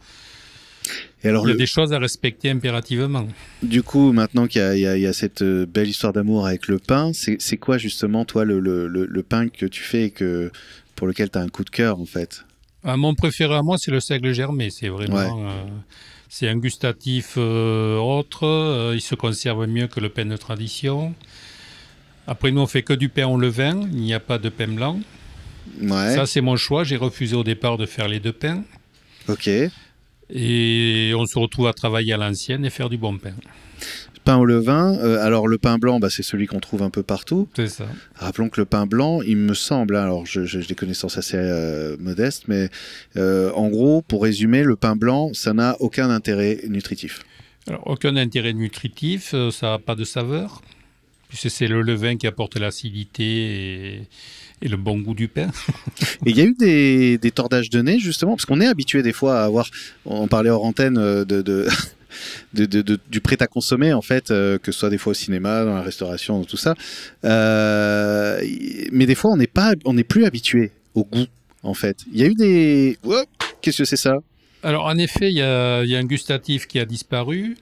Et 1.22 1.28
alors, 1.28 1.48
il 1.48 1.52
y 1.52 1.54
a 1.54 1.56
des 1.56 1.64
choses 1.64 1.94
à 1.94 1.98
respecter 1.98 2.50
impérativement. 2.50 3.26
Du 3.62 3.82
coup, 3.82 4.12
maintenant 4.12 4.46
qu'il 4.46 4.60
y, 4.76 4.80
y, 4.80 5.06
a 5.06 5.12
cette 5.14 5.40
euh, 5.40 5.64
belle 5.64 5.88
histoire 5.88 6.12
d'amour 6.12 6.46
avec 6.46 6.68
le 6.68 6.78
pain, 6.78 7.12
c'est 7.14 7.56
quoi 7.56 7.78
justement, 7.78 8.26
toi, 8.26 8.44
le, 8.44 8.60
le, 8.60 8.86
le, 8.86 9.22
pain 9.22 9.48
que 9.48 9.64
tu 9.64 9.82
fais 9.82 10.04
et 10.04 10.10
que 10.10 10.52
pour 10.94 11.06
lequel 11.06 11.30
tu 11.30 11.38
as 11.38 11.42
un 11.42 11.48
coup 11.48 11.64
de 11.64 11.70
cœur 11.70 11.98
en 11.98 12.06
fait 12.06 12.44
ah, 12.84 12.96
Mon 12.96 13.14
préféré 13.14 13.54
à 13.54 13.62
moi, 13.62 13.78
c'est 13.78 13.90
le 13.90 14.00
seigle 14.00 14.32
germé. 14.32 14.70
C'est 14.70 14.88
vraiment. 14.88 15.48
Euh, 15.48 15.64
c'est 16.28 16.48
un 16.48 16.56
gustatif 16.56 17.34
euh, 17.36 17.96
autre. 17.98 18.46
Euh, 18.46 18.92
il 18.94 19.00
se 19.00 19.14
conserve 19.14 19.66
mieux 19.66 19.86
que 19.86 20.00
le 20.00 20.08
pain 20.08 20.26
de 20.26 20.36
tradition. 20.36 21.14
Après, 22.26 22.50
nous, 22.50 22.60
on 22.60 22.66
fait 22.66 22.82
que 22.82 22.92
du 22.92 23.08
pain 23.08 23.26
au 23.26 23.36
levain. 23.36 23.88
Il 23.92 24.00
n'y 24.00 24.14
a 24.14 24.20
pas 24.20 24.38
de 24.38 24.48
pain 24.48 24.68
blanc. 24.68 25.00
Ouais. 25.80 26.14
Ça, 26.14 26.26
c'est 26.26 26.40
mon 26.40 26.56
choix. 26.56 26.84
J'ai 26.84 26.96
refusé 26.96 27.36
au 27.36 27.44
départ 27.44 27.76
de 27.78 27.86
faire 27.86 28.08
les 28.08 28.20
deux 28.20 28.32
pains. 28.32 28.64
Ok. 29.28 29.48
Et 30.30 31.12
on 31.16 31.26
se 31.26 31.38
retrouve 31.38 31.66
à 31.66 31.72
travailler 31.72 32.14
à 32.14 32.16
l'ancienne 32.16 32.64
et 32.64 32.70
faire 32.70 32.88
du 32.88 32.96
bon 32.96 33.18
pain 33.18 33.34
pain 34.24 34.36
au 34.36 34.44
levain. 34.44 34.98
Euh, 34.98 35.24
alors 35.24 35.46
le 35.46 35.58
pain 35.58 35.78
blanc, 35.78 36.00
bah, 36.00 36.08
c'est 36.10 36.22
celui 36.22 36.46
qu'on 36.46 36.60
trouve 36.60 36.82
un 36.82 36.90
peu 36.90 37.02
partout. 37.02 37.48
C'est 37.54 37.68
ça. 37.68 37.86
Rappelons 38.16 38.48
que 38.48 38.60
le 38.60 38.64
pain 38.64 38.86
blanc, 38.86 39.22
il 39.22 39.36
me 39.36 39.54
semble, 39.54 39.96
hein, 39.96 40.02
alors 40.02 40.26
j'ai 40.26 40.60
des 40.60 40.74
connaissances 40.74 41.18
assez 41.18 41.36
euh, 41.36 41.96
modestes, 42.00 42.44
mais 42.48 42.68
euh, 43.16 43.52
en 43.52 43.68
gros, 43.68 44.02
pour 44.02 44.22
résumer, 44.22 44.62
le 44.62 44.76
pain 44.76 44.96
blanc, 44.96 45.32
ça 45.34 45.52
n'a 45.52 45.76
aucun 45.80 46.10
intérêt 46.10 46.60
nutritif. 46.68 47.22
Alors, 47.68 47.86
aucun 47.86 48.16
intérêt 48.16 48.52
nutritif, 48.52 49.34
ça 49.50 49.66
n'a 49.66 49.78
pas 49.78 49.94
de 49.94 50.04
saveur, 50.04 50.62
puisque 51.28 51.50
c'est 51.50 51.66
le 51.66 51.82
levain 51.82 52.16
qui 52.16 52.26
apporte 52.26 52.58
l'acidité 52.58 54.00
et, 54.62 54.68
le 54.68 54.76
bon 54.78 54.98
goût 54.98 55.14
du 55.14 55.28
pain. 55.28 55.50
et 56.24 56.30
il 56.30 56.36
y 56.36 56.40
a 56.40 56.44
eu 56.44 56.54
des, 56.58 57.18
des 57.18 57.30
tordages 57.30 57.68
de 57.68 57.82
nez, 57.82 57.98
justement, 57.98 58.34
parce 58.34 58.46
qu'on 58.46 58.60
est 58.62 58.66
habitué 58.66 59.02
des 59.02 59.12
fois 59.12 59.40
à 59.40 59.44
avoir, 59.44 59.68
on 60.06 60.26
parlait 60.26 60.50
hors 60.50 60.64
antenne 60.64 60.94
de 60.94 61.68
du 62.52 63.20
prêt 63.20 63.36
à 63.40 63.46
consommer 63.46 63.92
en 63.92 64.02
fait, 64.02 64.30
euh, 64.30 64.58
que 64.58 64.72
ce 64.72 64.78
soit 64.80 64.90
des 64.90 64.98
fois 64.98 65.12
au 65.12 65.14
cinéma, 65.14 65.64
dans 65.64 65.74
la 65.74 65.82
restauration, 65.82 66.38
dans 66.38 66.44
tout 66.44 66.56
ça. 66.56 66.74
Euh, 67.24 68.40
mais 68.92 69.06
des 69.06 69.14
fois, 69.14 69.32
on 69.32 69.36
n'est 69.36 69.46
pas, 69.46 69.72
on 69.84 69.94
n'est 69.94 70.04
plus 70.04 70.24
habitué 70.24 70.72
au 70.94 71.04
goût 71.04 71.26
en 71.62 71.74
fait. 71.74 71.98
Il 72.12 72.20
y 72.20 72.24
a 72.24 72.26
eu 72.26 72.34
des, 72.34 72.98
qu'est-ce 73.60 73.78
que 73.78 73.84
c'est 73.84 73.96
ça? 73.96 74.18
Alors 74.62 74.86
en 74.86 74.96
effet, 74.96 75.30
il 75.30 75.36
y, 75.36 75.42
a, 75.42 75.80
un 75.80 76.04
gustatif 76.04 76.66
qui 76.66 76.78
a 76.78 76.84
disparu. 76.84 77.56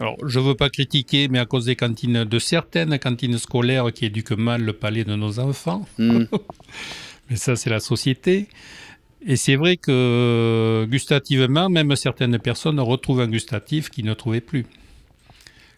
Alors, 0.00 0.16
je 0.24 0.38
ne 0.38 0.44
veux 0.44 0.54
pas 0.54 0.70
critiquer, 0.70 1.26
mais 1.26 1.40
à 1.40 1.44
cause 1.44 1.64
des 1.64 1.74
cantines, 1.74 2.22
de 2.22 2.38
certaines 2.38 2.96
cantines 3.00 3.36
scolaires 3.36 3.92
qui 3.92 4.06
éduquent 4.06 4.30
mal 4.30 4.62
le 4.62 4.72
palais 4.72 5.02
de 5.02 5.16
nos 5.16 5.40
enfants. 5.40 5.88
Hmm. 5.98 6.24
mais 7.30 7.34
ça, 7.34 7.56
c'est 7.56 7.68
la 7.68 7.80
société. 7.80 8.46
Et 9.28 9.36
c'est 9.36 9.56
vrai 9.56 9.76
que 9.76 10.86
gustativement, 10.90 11.68
même 11.68 11.94
certaines 11.96 12.38
personnes 12.38 12.80
retrouvent 12.80 13.20
un 13.20 13.28
gustatif 13.28 13.90
qu'ils 13.90 14.06
ne 14.06 14.14
trouvaient 14.14 14.40
plus. 14.40 14.64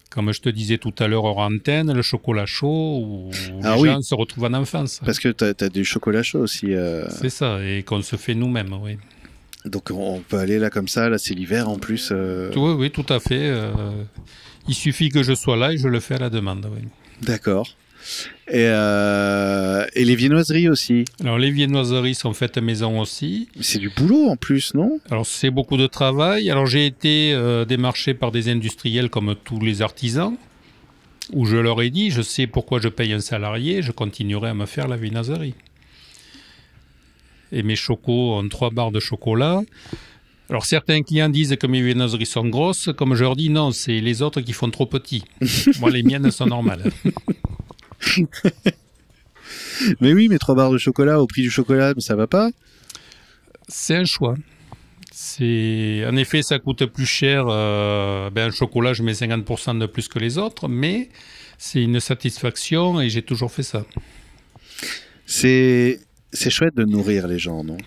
Comme 0.09 0.31
je 0.31 0.39
te 0.39 0.47
disais 0.47 0.77
tout 0.77 0.93
à 0.99 1.07
l'heure 1.07 1.25
hors 1.25 1.39
antenne, 1.39 1.93
le 1.93 2.01
chocolat 2.01 2.45
chaud, 2.45 3.01
où 3.05 3.31
ah 3.63 3.75
les 3.75 3.89
gens 3.89 4.01
se 4.01 4.15
retrouvent 4.15 4.45
en 4.45 4.53
enfance. 4.53 5.01
Parce 5.05 5.19
que 5.19 5.29
tu 5.29 5.43
as, 5.43 5.69
du 5.69 5.83
chocolat 5.83 6.23
chaud 6.23 6.39
aussi. 6.39 6.73
Euh. 6.73 7.07
C'est 7.09 7.29
ça, 7.29 7.59
et 7.61 7.83
qu'on 7.83 8.01
se 8.01 8.15
fait 8.15 8.35
nous-mêmes, 8.35 8.73
oui. 8.81 8.97
Donc 9.65 9.91
on 9.91 10.21
peut 10.21 10.37
aller 10.37 10.57
là 10.57 10.69
comme 10.69 10.87
ça, 10.87 11.09
là 11.09 11.17
c'est 11.17 11.33
l'hiver 11.33 11.69
en 11.69 11.77
plus. 11.77 12.09
Euh. 12.11 12.51
Oui, 12.55 12.73
oui, 12.73 12.91
tout 12.91 13.05
à 13.09 13.19
fait. 13.19 13.49
Euh. 13.49 13.71
il 14.67 14.73
suffit 14.73 15.09
que 15.09 15.23
je 15.23 15.33
sois 15.33 15.57
là 15.57 15.73
et 15.73 15.77
je 15.77 15.87
le 15.87 15.99
fais 15.99 16.15
à 16.15 16.19
la 16.19 16.29
demande. 16.29 16.67
Oui. 16.73 16.87
D'accord. 17.21 17.67
Et, 18.47 18.65
euh, 18.67 19.85
et, 19.93 20.03
les 20.03 20.15
viennoiseries 20.15 20.67
aussi. 20.67 21.05
Alors 21.21 21.37
les 21.37 21.51
viennoiseries 21.51 22.15
sont 22.15 22.33
faites 22.33 22.57
à 22.57 22.61
maison 22.61 22.99
aussi. 22.99 23.47
C'est 23.61 23.79
du 23.79 23.89
boulot 23.89 24.27
en 24.27 24.35
plus, 24.35 24.73
non? 24.73 24.99
Alors 25.09 25.25
c'est 25.25 25.51
beaucoup 25.51 25.77
de 25.77 25.87
travail. 25.87 26.49
Alors 26.49 26.65
j'ai 26.65 26.85
été 26.85 27.33
euh, 27.33 27.63
démarché 27.63 28.13
par 28.13 28.31
des 28.31 28.49
industriels 28.49 29.09
comme 29.09 29.35
tous 29.43 29.59
les 29.59 29.81
artisans, 29.81 30.35
où 31.31 31.45
je 31.45 31.55
leur 31.57 31.81
ai 31.81 31.89
dit, 31.89 32.11
je 32.11 32.21
sais 32.21 32.47
pourquoi 32.47 32.81
je 32.81 32.89
paye 32.89 33.13
un 33.13 33.21
salarié, 33.21 33.81
je 33.81 33.91
continuerai 33.91 34.49
à 34.49 34.53
me 34.53 34.65
faire 34.65 34.87
la 34.87 34.97
viennoiserie. 34.97 35.55
Et 37.53 37.63
mes 37.63 37.75
chocos 37.75 38.33
ont 38.33 38.47
trois 38.49 38.69
barres 38.69 38.91
de 38.91 38.99
chocolat. 38.99 39.61
Alors 40.49 40.65
certains 40.65 41.01
clients 41.01 41.29
disent 41.29 41.55
que 41.57 41.67
mes 41.67 41.81
viennoiseries 41.81 42.25
sont 42.25 42.45
grosses, 42.49 42.89
comme 42.97 43.15
je 43.15 43.23
leur 43.23 43.37
dis 43.37 43.49
non, 43.49 43.71
c'est 43.71 44.01
les 44.01 44.21
autres 44.21 44.41
qui 44.41 44.51
font 44.51 44.69
trop 44.69 44.85
petits. 44.85 45.23
Moi 45.79 45.89
les 45.91 46.03
miennes 46.03 46.29
sont 46.31 46.47
normales. 46.47 46.91
mais 50.01 50.13
oui, 50.13 50.27
mais 50.29 50.37
trois 50.37 50.55
barres 50.55 50.71
de 50.71 50.77
chocolat 50.77 51.21
au 51.21 51.27
prix 51.27 51.41
du 51.41 51.49
chocolat, 51.49 51.93
mais 51.95 52.01
ça 52.01 52.15
va 52.15 52.27
pas 52.27 52.49
C'est 53.67 53.95
un 53.95 54.05
choix. 54.05 54.35
C'est 55.11 56.05
en 56.07 56.15
effet 56.15 56.41
ça 56.41 56.59
coûte 56.59 56.85
plus 56.85 57.05
cher. 57.05 57.45
Euh, 57.47 58.29
ben, 58.29 58.47
un 58.47 58.51
chocolat, 58.51 58.93
je 58.93 59.03
mets 59.03 59.13
50% 59.13 59.77
de 59.77 59.85
plus 59.85 60.07
que 60.07 60.19
les 60.19 60.37
autres, 60.37 60.67
mais 60.67 61.09
c'est 61.57 61.81
une 61.81 61.99
satisfaction 61.99 63.01
et 63.01 63.09
j'ai 63.09 63.21
toujours 63.21 63.51
fait 63.51 63.63
ça. 63.63 63.85
C'est 65.25 65.99
c'est 66.33 66.49
chouette 66.49 66.75
de 66.75 66.85
nourrir 66.85 67.27
les 67.27 67.39
gens, 67.39 67.63
non? 67.63 67.77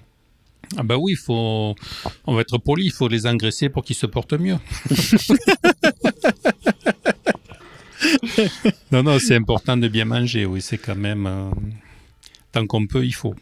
Ah 0.76 0.82
bah 0.82 0.96
oui, 0.96 1.14
faut, 1.14 1.74
on 2.26 2.34
va 2.34 2.40
être 2.40 2.58
poli, 2.58 2.86
il 2.86 2.92
faut 2.92 3.08
les 3.08 3.26
engraisser 3.26 3.68
pour 3.68 3.84
qu'ils 3.84 3.96
se 3.96 4.06
portent 4.06 4.34
mieux. 4.34 4.56
non, 8.92 9.02
non, 9.02 9.18
c'est 9.18 9.36
important 9.36 9.76
de 9.76 9.88
bien 9.88 10.04
manger, 10.04 10.46
oui, 10.46 10.60
c'est 10.60 10.78
quand 10.78 10.96
même... 10.96 11.26
Euh, 11.26 11.50
tant 12.52 12.66
qu'on 12.66 12.86
peut, 12.86 13.04
il 13.04 13.14
faut. 13.14 13.34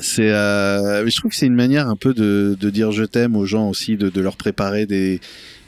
C'est, 0.00 0.30
euh, 0.30 1.08
je 1.08 1.16
trouve 1.16 1.30
que 1.30 1.36
c'est 1.36 1.46
une 1.46 1.54
manière 1.54 1.88
un 1.88 1.96
peu 1.96 2.14
de, 2.14 2.56
dire 2.70 2.92
je 2.92 3.04
t'aime 3.04 3.36
aux 3.36 3.46
gens 3.46 3.68
aussi, 3.68 3.96
de, 3.96 4.20
leur 4.20 4.36
préparer 4.36 4.86
des, 4.86 5.20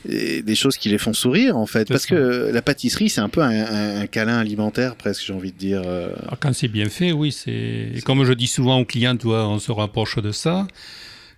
des 0.05 0.55
choses 0.55 0.77
qui 0.77 0.89
les 0.89 0.99
font 0.99 1.13
sourire 1.13 1.57
en 1.57 1.67
fait. 1.67 1.89
Parce 1.89 2.07
que 2.07 2.51
la 2.53 2.63
pâtisserie, 2.63 3.09
c'est 3.09 3.21
un 3.21 3.29
peu 3.29 3.43
un, 3.43 4.07
câlin 4.07 4.39
alimentaire 4.39 4.97
presque, 4.97 5.25
j'ai 5.27 5.33
envie 5.33 5.53
de 5.53 5.59
dire. 5.59 5.83
Euh. 5.85 6.11
Ah, 6.29 6.37
quand 6.39 6.55
c'est 6.55 6.69
bien 6.69 6.89
fait, 6.89 7.13
oui. 7.13 7.33
C'est 7.33 7.93
comme 8.05 8.25
je 8.25 8.33
dis 8.33 8.49
souvent 8.49 8.81
aux 8.81 8.85
clients, 8.85 9.17
toi, 9.17 9.49
on 9.49 9.59
se 9.59 9.73
rapproche 9.73 10.19
de 10.19 10.33
ça. 10.33 10.67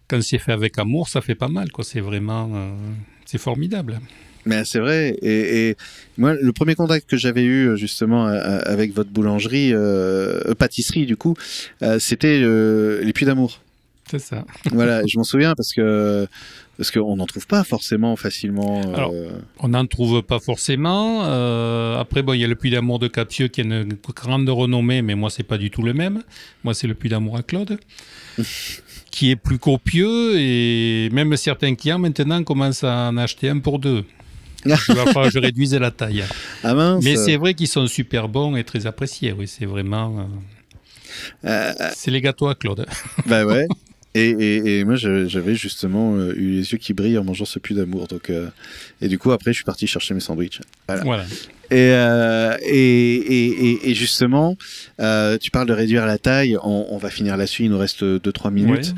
Quand 0.09 0.23
c'est 0.23 0.39
fait 0.39 0.53
avec 0.53 0.79
amour, 0.79 1.09
ça 1.09 1.21
fait 1.21 1.35
pas 1.35 1.49
mal. 1.49 1.71
Quoi. 1.71 1.85
C'est 1.85 2.01
vraiment, 2.01 2.75
c'est 3.27 3.39
formidable. 3.39 4.01
Mais 4.49 4.65
c'est 4.65 4.79
vrai. 4.79 5.15
Et, 5.21 5.77
moi, 6.17 6.33
le 6.33 6.53
premier 6.53 6.75
contact 6.75 7.09
que 7.09 7.19
j'avais 7.19 7.45
eu 7.45 7.77
justement 7.77 8.25
avec 8.25 8.95
votre 8.95 9.11
boulangerie, 9.11 9.73
euh, 9.75 10.55
pâtisserie 10.55 11.05
du 11.05 11.19
coup, 11.19 11.37
euh, 11.83 11.99
c'était 11.99 12.41
euh, 12.43 13.05
les 13.05 13.13
puits 13.13 13.27
d'amour. 13.27 13.61
C'est 14.11 14.19
ça. 14.19 14.47
voilà, 14.73 15.03
je 15.07 15.19
m'en 15.19 15.25
souviens 15.25 15.55
parce 15.55 15.75
que 15.75 16.27
parce 16.79 16.91
qu'on 16.91 17.17
n'en 17.17 17.27
trouve 17.27 17.47
pas 17.47 17.63
forcément 17.63 18.17
facilement. 18.17 18.81
Alors, 18.95 19.13
on 19.59 19.69
n'en 19.69 19.85
trouve 19.85 20.23
pas 20.23 20.39
forcément. 20.39 21.25
après, 21.99 22.23
bon, 22.23 22.33
il 22.33 22.41
y 22.41 22.45
a 22.45 22.49
le 22.49 22.55
puits 22.55 22.71
d'amour 22.71 22.99
de 22.99 23.09
Capsieux 23.09 23.49
qui 23.49 23.61
est 23.61 23.65
une 23.65 23.99
grande 24.15 24.49
renommée, 24.49 25.03
mais 25.03 25.15
moi, 25.15 25.29
c'est 25.29 25.43
pas 25.43 25.59
du 25.59 25.71
tout 25.71 25.83
le 25.83 25.93
même. 25.93 26.23
Moi, 26.65 26.73
c'est 26.73 26.87
le 26.87 26.95
puits 26.95 27.11
d'amour 27.11 27.37
à 27.37 27.43
Claude. 27.43 27.79
qui 29.11 29.31
est 29.31 29.37
plus 29.37 29.59
copieux 29.59 30.39
et 30.39 31.09
même 31.11 31.37
certains 31.37 31.75
clients 31.75 31.99
maintenant 31.99 32.45
commencent 32.45 32.85
à 32.85 33.09
en 33.09 33.17
acheter 33.17 33.49
un 33.49 33.59
pour 33.59 33.81
deux. 33.81 34.05
Il 34.65 34.71
va 34.71 34.77
falloir 35.07 35.27
que 35.27 35.33
je 35.33 35.39
réduise 35.39 35.75
la 35.75 35.91
taille. 35.91 36.25
Ah 36.65 36.75
mince. 36.75 37.05
Mais 37.05 37.17
c'est 37.17 37.37
vrai 37.37 37.55
qu'ils 37.55 37.69
sont 37.69 37.87
super 37.87 38.29
bons 38.29 38.57
et 38.57 38.65
très 38.65 38.87
appréciés. 38.87 39.33
Oui, 39.33 39.47
c'est 39.47 39.67
vraiment. 39.67 40.29
euh, 41.45 41.69
Euh, 41.81 41.91
C'est 41.95 42.11
les 42.11 42.21
gâteaux 42.21 42.49
à 42.49 42.55
Claude. 42.55 42.85
bah 43.27 43.45
ouais. 43.47 43.67
Et, 44.15 44.31
et, 44.31 44.79
et 44.81 44.85
moi, 44.85 44.97
j'avais 44.97 45.55
justement 45.55 46.15
euh, 46.17 46.33
eu 46.35 46.51
les 46.53 46.73
yeux 46.73 46.79
qui 46.79 46.93
brillent 46.93 47.19
en 47.19 47.25
mangeant 47.25 47.45
ce 47.45 47.59
puits 47.59 47.75
d'amour. 47.75 48.09
Donc, 48.09 48.31
euh, 48.31 48.49
et 49.01 49.07
du 49.09 49.19
coup, 49.19 49.31
après, 49.31 49.53
je 49.53 49.57
suis 49.59 49.65
parti 49.65 49.87
chercher 49.87 50.15
mes 50.15 50.21
sandwichs. 50.21 50.61
Voilà. 50.89 51.03
Voilà. 51.05 51.25
Et, 51.71 51.93
euh, 51.93 52.57
et, 52.63 53.15
et, 53.15 53.91
et- 53.91 53.95
justement, 53.95 54.57
euh, 55.01 55.37
tu 55.39 55.51
parles 55.51 55.67
de 55.69 55.73
réduire 55.75 56.07
la 56.07 56.17
taille. 56.19 56.57
On, 56.63 56.87
on 56.91 56.97
va 56.99 57.11
finir 57.11 57.37
là-dessus. 57.37 57.65
Il 57.65 57.71
nous 57.71 57.79
reste 57.79 58.03
2-3 58.03 58.51
minutes. 58.53 58.95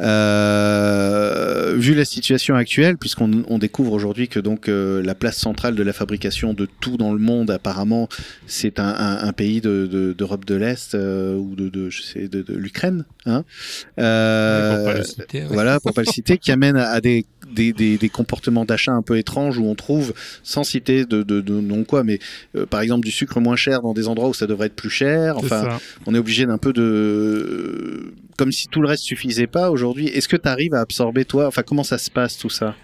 Ouais. 0.00 0.06
Euh, 0.06 1.74
vu 1.76 1.94
la 1.94 2.04
situation 2.04 2.54
actuelle, 2.54 2.96
puisqu'on 2.96 3.44
on 3.48 3.58
découvre 3.58 3.92
aujourd'hui 3.92 4.28
que 4.28 4.40
donc 4.40 4.68
euh, 4.68 5.02
la 5.02 5.14
place 5.14 5.36
centrale 5.36 5.74
de 5.74 5.82
la 5.82 5.92
fabrication 5.92 6.54
de 6.54 6.66
tout 6.80 6.96
dans 6.96 7.12
le 7.12 7.18
monde, 7.18 7.50
apparemment, 7.50 8.08
c'est 8.46 8.78
un, 8.78 8.84
un- 8.88 9.24
un 9.28 9.32
pays 9.32 9.60
de- 9.60 9.86
de- 9.90 10.12
d'Europe 10.16 10.44
de, 10.44 10.54
l'Est 10.54 10.94
euh, 10.94 11.36
ou 11.36 11.54
de, 11.56 11.68
de, 11.68 11.90
je 11.90 12.02
sais, 12.02 12.28
de, 12.28 12.42
de 12.42 12.54
l'Ukraine. 12.54 13.04
Hein 13.26 13.44
Euh, 13.98 14.76
Pour 14.76 14.84
pas 14.92 14.98
le 14.98 15.04
citer, 15.04 15.40
ouais. 15.42 15.48
voilà, 15.50 15.80
pour 15.80 15.92
pas 15.92 16.02
le 16.02 16.06
citer, 16.12 16.38
qui 16.38 16.52
amène 16.52 16.76
à, 16.76 16.88
à 16.90 17.00
des, 17.00 17.24
des, 17.50 17.72
des, 17.72 17.98
des 17.98 18.08
comportements 18.08 18.64
d'achat 18.64 18.92
un 18.92 19.02
peu 19.02 19.18
étranges 19.18 19.58
où 19.58 19.66
on 19.66 19.74
trouve, 19.74 20.14
sans 20.42 20.64
citer 20.64 21.04
de, 21.04 21.22
de, 21.22 21.40
de 21.40 21.54
non 21.54 21.84
quoi, 21.84 22.04
mais 22.04 22.18
euh, 22.56 22.66
par 22.66 22.80
exemple 22.80 23.04
du 23.04 23.12
sucre 23.12 23.40
moins 23.40 23.56
cher 23.56 23.82
dans 23.82 23.94
des 23.94 24.08
endroits 24.08 24.28
où 24.28 24.34
ça 24.34 24.46
devrait 24.46 24.66
être 24.66 24.76
plus 24.76 24.90
cher. 24.90 25.36
Enfin, 25.38 25.78
on 26.06 26.14
est 26.14 26.18
obligé 26.18 26.46
d'un 26.46 26.58
peu 26.58 26.72
de. 26.72 28.14
Comme 28.36 28.52
si 28.52 28.68
tout 28.68 28.82
le 28.82 28.88
reste 28.88 29.04
suffisait 29.04 29.46
pas 29.46 29.70
aujourd'hui. 29.70 30.08
Est-ce 30.08 30.28
que 30.28 30.36
tu 30.36 30.48
arrives 30.48 30.74
à 30.74 30.80
absorber, 30.80 31.24
toi 31.24 31.46
Enfin, 31.46 31.62
comment 31.62 31.84
ça 31.84 31.98
se 31.98 32.10
passe 32.10 32.36
tout 32.36 32.50
ça? 32.50 32.74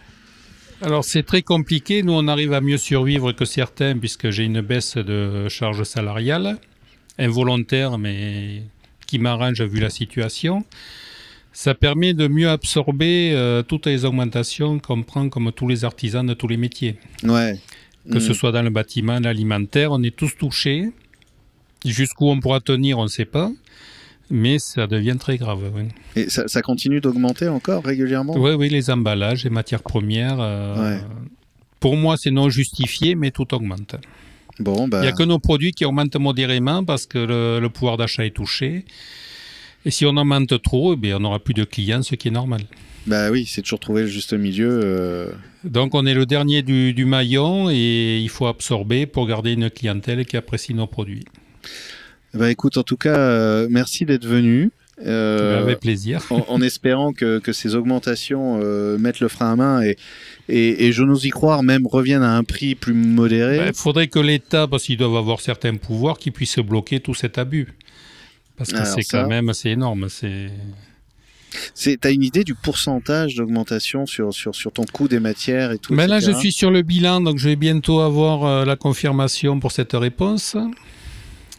Alors 0.83 1.05
c'est 1.05 1.25
très 1.25 1.43
compliqué. 1.43 2.03
Nous, 2.03 2.13
on 2.13 2.27
arrive 2.29 2.53
à 2.55 2.61
mieux 2.61 2.79
survivre 2.79 3.33
que 3.33 3.45
certains 3.45 3.99
puisque 3.99 4.31
j'ai 4.31 4.45
une 4.45 4.63
baisse 4.63 4.97
de 4.97 5.49
charge 5.49 5.83
salariale 5.83 6.57
involontaire, 7.19 7.99
mais 7.99 8.63
qui 9.07 9.19
m'arrange 9.19 9.61
vu 9.63 9.81
la 9.81 9.91
situation. 9.91 10.65
Ça 11.53 11.75
permet 11.75 12.15
de 12.15 12.29
mieux 12.29 12.49
absorber 12.49 13.33
euh, 13.35 13.63
toutes 13.63 13.87
les 13.87 14.05
augmentations 14.05 14.79
qu'on 14.79 15.03
prend 15.03 15.29
comme 15.29 15.51
tous 15.53 15.67
les 15.69 15.85
artisans 15.85 16.25
de 16.27 16.35
tous 16.35 16.47
les 16.49 16.57
métiers. 16.57 16.97
Ouais. 17.25 17.59
Que 18.11 18.17
Mm. 18.19 18.21
ce 18.21 18.33
soit 18.35 18.53
dans 18.53 18.63
le 18.63 18.71
bâtiment, 18.71 19.19
l'alimentaire, 19.21 19.93
on 19.93 20.03
est 20.03 20.15
tous 20.15 20.37
touchés. 20.37 20.91
Jusqu'où 21.85 22.29
on 22.29 22.41
pourra 22.41 22.61
tenir, 22.61 22.99
on 22.99 23.05
ne 23.05 23.09
sait 23.09 23.25
pas. 23.25 23.51
Mais 24.31 24.59
ça 24.61 24.87
devient 24.87 25.17
très 25.19 25.39
grave. 25.39 25.73
Oui, 25.75 25.83
Et 26.15 26.31
ça, 26.31 26.47
ça 26.47 26.63
continue 26.63 27.01
d'augmenter 27.01 27.49
encore 27.49 27.83
régulièrement? 27.85 28.35
Oui, 28.37 28.53
oui, 28.53 28.69
les 28.69 28.89
emballages, 28.91 29.43
les 29.45 29.51
matières 29.51 29.83
premières. 29.83 30.37
euh, 30.41 30.99
Ouais. 30.99 31.01
Pour 31.81 31.97
moi, 31.97 32.17
c'est 32.17 32.31
non 32.31 32.49
justifié, 32.49 33.15
mais 33.17 33.31
tout 33.33 33.53
augmente. 33.55 33.97
Bon, 34.61 34.87
bah. 34.87 34.99
Il 34.99 35.03
n'y 35.03 35.09
a 35.09 35.13
que 35.13 35.23
nos 35.25 35.39
produits 35.39 35.73
qui 35.73 35.85
augmentent 35.87 36.17
modérément 36.17 36.85
parce 36.85 37.07
que 37.07 37.19
le, 37.19 37.59
le 37.61 37.69
pouvoir 37.71 37.97
d'achat 37.97 38.25
est 38.25 38.31
touché. 38.37 38.85
Et 39.87 39.91
si 39.91 40.05
on 40.07 40.17
augmente 40.17 40.61
trop, 40.63 40.93
eh 40.95 40.97
bien, 40.97 41.17
on 41.17 41.21
n'aura 41.21 41.39
plus 41.39 41.55
de 41.55 41.65
clients, 41.65 42.03
ce 42.03 42.15
qui 42.15 42.29
est 42.29 42.33
normal. 42.33 42.61
Bah 43.07 43.31
oui, 43.31 43.47
c'est 43.47 43.63
toujours 43.63 43.81
trouver 43.81 44.03
le 44.03 44.09
juste 44.09 44.35
milieu. 44.35 44.81
euh, 44.85 45.31
Donc 45.65 45.95
on 45.95 46.05
est 46.05 46.13
le 46.13 46.27
dernier 46.27 46.61
du, 46.63 46.93
du 46.93 47.07
maillon 47.07 47.71
et 47.71 48.19
il 48.19 48.29
faut 48.29 48.47
absorber 48.47 49.07
pour 49.07 49.27
garder 49.27 49.53
une 49.53 49.71
clientèle 49.71 50.27
qui 50.27 50.37
apprécie 50.37 50.75
nos 50.75 50.87
produits. 50.87 51.25
Bah 52.35 52.51
écoute, 52.51 52.77
en 52.77 52.83
tout 52.83 52.99
cas, 52.99 53.17
euh, 53.17 53.69
merci 53.71 54.05
d'être 54.05 54.27
venu. 54.27 54.71
Euh, 55.07 55.63
Avec 55.63 55.81
plaisir. 55.81 56.21
en, 56.29 56.45
en 56.47 56.61
espérant 56.61 57.15
que, 57.15 57.39
que 57.39 57.55
ces 57.55 57.75
augmentations 57.75 58.61
euh, 58.63 58.99
mettent 58.99 59.21
le 59.21 59.29
frein 59.29 59.53
à 59.53 59.57
main 59.57 59.83
et, 59.83 59.97
et, 60.51 60.85
et 60.87 60.93
je 60.93 61.03
n'ose 61.03 61.25
y 61.25 61.31
croire, 61.31 61.63
même 61.63 61.87
reviennent 61.87 62.23
à 62.23 62.37
un 62.37 62.45
prix 62.45 62.75
plus 62.75 62.93
modéré. 62.93 63.67
Il 63.69 63.73
faudrait 63.73 64.09
que 64.09 64.19
l'État, 64.19 64.69
parce 64.69 64.85
qu'ils 64.85 64.99
doivent 64.99 65.17
avoir 65.17 65.41
certains 65.41 65.75
pouvoirs, 65.77 66.19
qui 66.19 66.31
puissent 66.31 66.59
bloquer 66.59 67.01
tout 67.01 67.15
cet 67.15 67.39
abus. 67.39 67.69
Parce 68.67 68.73
que 68.73 68.85
c'est 68.85 69.03
ça- 69.03 69.23
quand 69.23 69.29
même 69.29 69.53
c'est 69.55 69.71
énorme. 69.71 70.09
C'est 70.09 70.49
C'est, 71.75 71.99
t'as 71.99 72.13
une 72.13 72.23
idée 72.23 72.45
du 72.45 72.55
pourcentage 72.55 73.35
d'augmentation 73.35 74.07
sur, 74.07 74.33
sur, 74.33 74.55
sur 74.55 74.71
ton 74.71 74.85
coût 74.85 75.09
des 75.09 75.19
matières 75.19 75.73
et 75.73 75.79
tout 75.79 75.93
Mais 75.95 76.07
là, 76.07 76.21
je 76.21 76.31
suis 76.31 76.53
sur 76.53 76.71
le 76.71 76.83
bilan, 76.83 77.21
donc 77.21 77.39
je 77.39 77.49
vais 77.49 77.57
bientôt 77.57 77.99
avoir 78.01 78.45
euh, 78.45 78.65
la 78.65 78.77
confirmation 78.77 79.59
pour 79.59 79.73
cette 79.73 79.93
réponse. 79.95 80.57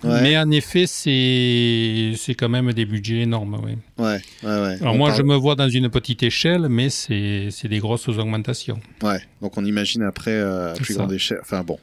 Ouais. 0.03 0.21
Mais 0.23 0.37
en 0.37 0.49
effet, 0.49 0.85
c'est 0.87 2.13
c'est 2.17 2.33
quand 2.33 2.49
même 2.49 2.71
des 2.73 2.85
budgets 2.85 3.19
énormes. 3.21 3.59
Oui. 3.63 3.73
Ouais, 4.03 4.19
ouais, 4.43 4.49
ouais. 4.61 4.77
Alors 4.81 4.95
On 4.95 4.97
moi, 4.97 5.09
parle- 5.09 5.19
je 5.19 5.23
me 5.23 5.35
vois 5.35 5.55
dans 5.55 5.69
une 5.69 5.89
petite 5.89 6.23
échelle, 6.23 6.67
mais 6.69 6.89
c'est 6.89 7.49
c'est 7.51 7.67
des 7.67 7.77
grosses 7.79 8.07
augmentations. 8.07 8.79
Ouais, 9.03 9.21
donc 9.41 9.57
on 9.57 9.65
imagine 9.65 10.01
après 10.03 10.31
euh, 10.31 10.71
à 10.71 10.75
C'est 10.75 10.81
plus 10.83 10.93
ça. 10.93 10.99
grande 10.99 11.11
échelle. 11.13 11.39
Enfin 11.41 11.63
bon. 11.63 11.77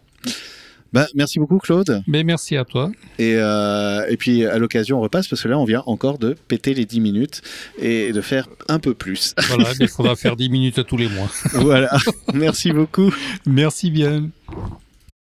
Bah, 0.92 1.06
merci 1.14 1.38
beaucoup 1.38 1.58
Claude. 1.58 2.02
Mais 2.06 2.24
merci 2.24 2.56
à 2.56 2.64
toi. 2.64 2.90
Et, 3.18 3.34
euh, 3.36 4.06
et 4.08 4.16
puis 4.16 4.44
à 4.44 4.58
l'occasion 4.58 4.98
on 4.98 5.00
repasse 5.00 5.28
parce 5.28 5.42
que 5.42 5.48
là 5.48 5.58
on 5.58 5.64
vient 5.64 5.82
encore 5.86 6.18
de 6.18 6.34
péter 6.48 6.74
les 6.74 6.84
10 6.84 7.00
minutes 7.00 7.42
et 7.78 8.12
de 8.12 8.20
faire 8.20 8.48
un 8.68 8.78
peu 8.78 8.94
plus. 8.94 9.34
Voilà, 9.48 9.70
il 9.80 9.88
faudra 9.88 10.16
faire 10.16 10.36
10 10.36 10.48
minutes 10.48 10.86
tous 10.86 10.96
les 10.96 11.08
mois. 11.08 11.30
voilà. 11.54 11.90
merci 12.34 12.72
beaucoup. 12.72 13.12
Merci 13.46 13.90
bien. 13.90 14.30